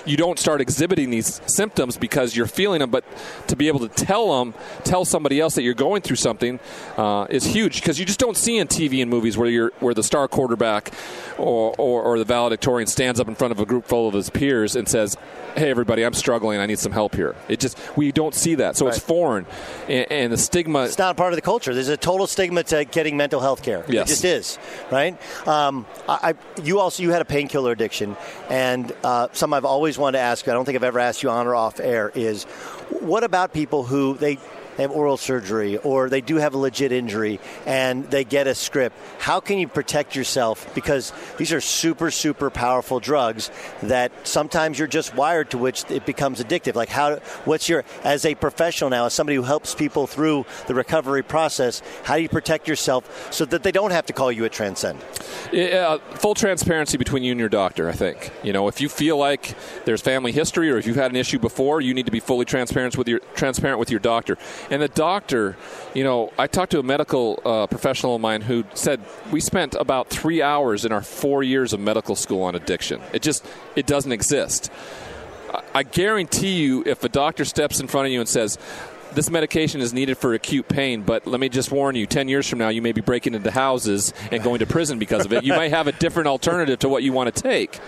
[0.06, 3.04] You don't start exhibiting these symptoms because you're feeling them, but
[3.48, 4.54] to be able to tell them,
[4.84, 6.58] tell somebody else that you're going through something
[6.96, 7.80] uh, is huge.
[7.80, 10.92] Because you just don't see in TV and movies where you're where the star quarterback
[11.38, 14.30] or, or, or the valedictorian stands up in front of a group full of his
[14.30, 15.16] peers and says,
[15.56, 16.58] "Hey, everybody, I'm struggling.
[16.58, 18.94] I need some help here." It just we don't see that, so right.
[18.94, 19.46] it's foreign,
[19.88, 20.84] and, and, the stigma.
[20.84, 21.74] It's not a part of the culture.
[21.74, 23.84] There's a total stigma to getting mental health care.
[23.88, 24.06] Yes.
[24.06, 24.58] it just is,
[24.90, 25.16] right?
[25.46, 28.16] Um, I, you also you had a painkiller addiction,
[28.48, 30.52] and uh, some I've always wanted to ask you.
[30.52, 32.10] I don't think I've ever asked you on or off air.
[32.14, 32.44] Is
[33.00, 34.38] what about people who they
[34.76, 38.54] they have oral surgery or they do have a legit injury and they get a
[38.54, 40.72] script, how can you protect yourself?
[40.74, 43.50] Because these are super, super powerful drugs
[43.82, 46.74] that sometimes you're just wired to which it becomes addictive.
[46.74, 50.74] Like, how, what's your, as a professional now, as somebody who helps people through the
[50.74, 54.44] recovery process, how do you protect yourself so that they don't have to call you
[54.44, 54.98] a transcend?
[55.52, 58.30] Yeah, full transparency between you and your doctor, I think.
[58.42, 59.54] You know, if you feel like
[59.84, 62.44] there's family history or if you've had an issue before, you need to be fully
[62.44, 64.38] transparent with your transparent with your doctor.
[64.70, 65.56] And the doctor,
[65.94, 69.00] you know, I talked to a medical uh, professional of mine who said
[69.30, 73.00] we spent about three hours in our four years of medical school on addiction.
[73.12, 73.46] It just
[73.76, 74.70] it doesn't exist.
[75.74, 78.58] I guarantee you, if a doctor steps in front of you and says,
[79.14, 82.48] this medication is needed for acute pain, but let me just warn you 10 years
[82.48, 85.44] from now, you may be breaking into houses and going to prison because of it.
[85.44, 87.78] You might have a different alternative to what you want to take.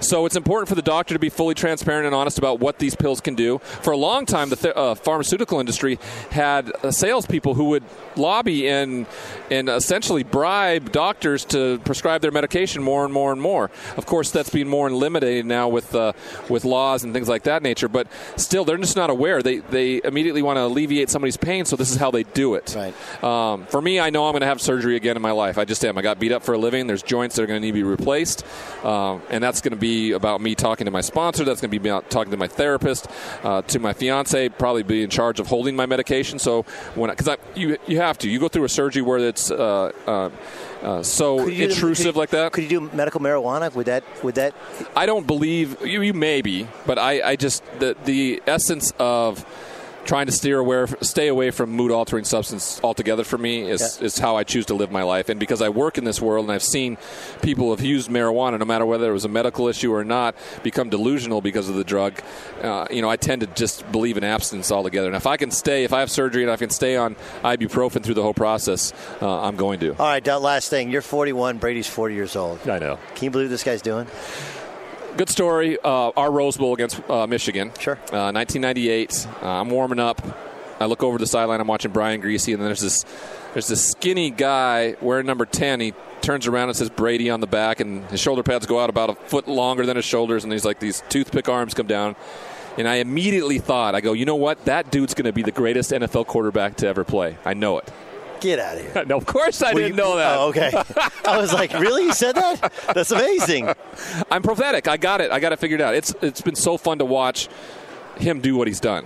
[0.00, 2.94] So it's important for the doctor to be fully transparent and honest about what these
[2.94, 3.58] pills can do.
[3.58, 5.98] For a long time, the th- uh, pharmaceutical industry
[6.30, 7.84] had uh, salespeople who would
[8.16, 9.06] lobby and,
[9.50, 13.70] and essentially bribe doctors to prescribe their medication more and more and more.
[13.96, 16.12] Of course, that's being more eliminated now with, uh,
[16.48, 18.06] with laws and things like that nature, but
[18.36, 19.42] still, they're just not aware.
[19.42, 22.76] They, they immediately want to alleviate somebody's pain, so this is how they do it.
[22.76, 23.24] Right.
[23.24, 25.58] Um, for me, I know I'm going to have surgery again in my life.
[25.58, 25.98] I just am.
[25.98, 26.86] I got beat up for a living.
[26.86, 28.44] There's joints that are going to need to be replaced,
[28.84, 31.44] um, and that's going to be about me talking to my sponsor.
[31.44, 33.08] That's going to be about talking to my therapist,
[33.42, 36.38] uh, to my fiance, probably be in charge of holding my medication.
[36.38, 36.62] So
[36.94, 39.50] when because you you have to you go through a surgery where it's.
[39.50, 40.30] Uh, uh,
[40.82, 42.52] uh, so intrusive do, like that.
[42.52, 43.74] Could you do medical marijuana?
[43.74, 44.04] Would that?
[44.22, 44.54] Would that?
[44.94, 46.02] I don't believe you.
[46.02, 49.44] You maybe, but I, I just the the essence of
[50.08, 54.06] trying to steer away, stay away from mood altering substance altogether for me is, yeah.
[54.06, 55.28] is how I choose to live my life.
[55.28, 56.96] And because I work in this world and I've seen
[57.42, 60.88] people have used marijuana, no matter whether it was a medical issue or not, become
[60.88, 62.22] delusional because of the drug,
[62.62, 65.08] uh, you know, I tend to just believe in abstinence altogether.
[65.08, 68.02] And if I can stay, if I have surgery and I can stay on ibuprofen
[68.02, 69.90] through the whole process, uh, I'm going to.
[69.90, 70.90] All right, last thing.
[70.90, 72.66] You're 41, Brady's 40 years old.
[72.66, 72.98] I know.
[73.14, 74.06] Can you believe this guy's doing?
[75.18, 75.76] Good story.
[75.84, 77.72] Uh, our Rose Bowl against uh, Michigan.
[77.78, 77.96] Sure.
[78.12, 79.26] Uh, 1998.
[79.42, 80.22] Uh, I'm warming up.
[80.80, 81.60] I look over the sideline.
[81.60, 83.04] I'm watching Brian Griese, and then there's this
[83.52, 85.80] there's this skinny guy wearing number 10.
[85.80, 85.92] He
[86.22, 89.10] turns around and says Brady on the back, and his shoulder pads go out about
[89.10, 92.14] a foot longer than his shoulders, and he's like these toothpick arms come down.
[92.76, 94.66] And I immediately thought, I go, you know what?
[94.66, 97.36] That dude's going to be the greatest NFL quarterback to ever play.
[97.44, 97.92] I know it.
[98.40, 99.04] Get out of here.
[99.04, 100.36] No, of course I didn't you, know that.
[100.38, 100.70] Oh, okay.
[101.26, 102.04] I was like, really?
[102.04, 102.72] You said that?
[102.94, 103.68] That's amazing.
[104.30, 104.88] I'm prophetic.
[104.88, 105.30] I got it.
[105.30, 105.94] I got it figured out.
[105.94, 107.48] It's It's been so fun to watch
[108.16, 109.04] him do what he's done.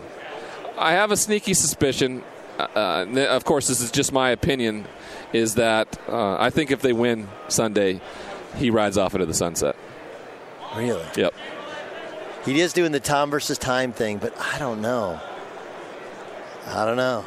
[0.79, 2.23] I have a sneaky suspicion.
[2.59, 4.87] Uh, uh of course, this is just my opinion.
[5.33, 8.01] Is that uh, I think if they win Sunday,
[8.57, 9.77] he rides off into the sunset.
[10.77, 11.05] Really?
[11.17, 11.35] Yep.
[12.45, 15.21] He is doing the Tom versus time thing, but I don't know.
[16.67, 17.25] I don't know.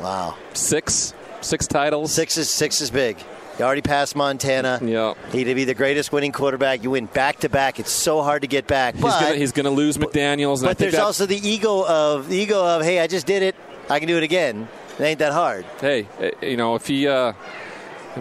[0.00, 0.36] Wow.
[0.54, 2.12] Six six titles.
[2.12, 3.18] Six is six is big.
[3.58, 4.80] You already passed Montana.
[4.82, 5.14] Yeah.
[5.30, 6.82] He'd be the greatest winning quarterback.
[6.82, 7.78] You win back to back.
[7.78, 8.94] It's so hard to get back.
[8.94, 10.62] He's going to lose McDaniels.
[10.62, 13.54] but there's also the ego of the ego of hey, I just did it.
[13.90, 14.68] I can do it again.
[14.98, 15.64] It ain't that hard.
[15.80, 17.32] Hey, eh, you know if he uh,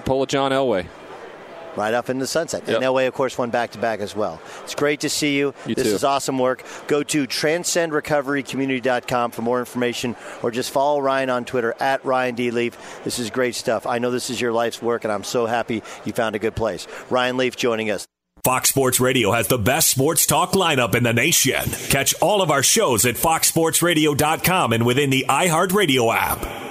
[0.05, 0.88] pull a John Elway,
[1.76, 2.63] right up in the sunset.
[2.67, 2.78] Yep.
[2.78, 4.39] And Elway, of course, won back to back as well.
[4.63, 5.53] It's great to see you.
[5.65, 5.95] you this too.
[5.95, 6.63] is awesome work.
[6.88, 12.51] Go to transcendrecoverycommunity.com for more information or just follow Ryan on Twitter at Ryan D.
[12.51, 13.01] Leaf.
[13.03, 13.88] This is great stuff.
[13.88, 16.55] I know this is your life's work, and I'm so happy you found a good
[16.55, 16.88] place.
[17.09, 18.05] Ryan Leaf joining us.
[18.43, 21.61] Fox Sports Radio has the best sports talk lineup in the nation.
[21.89, 26.70] Catch all of our shows at foxsportsradio.com and within the iHeartRadio app.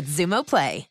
[0.07, 0.90] Xumo Play.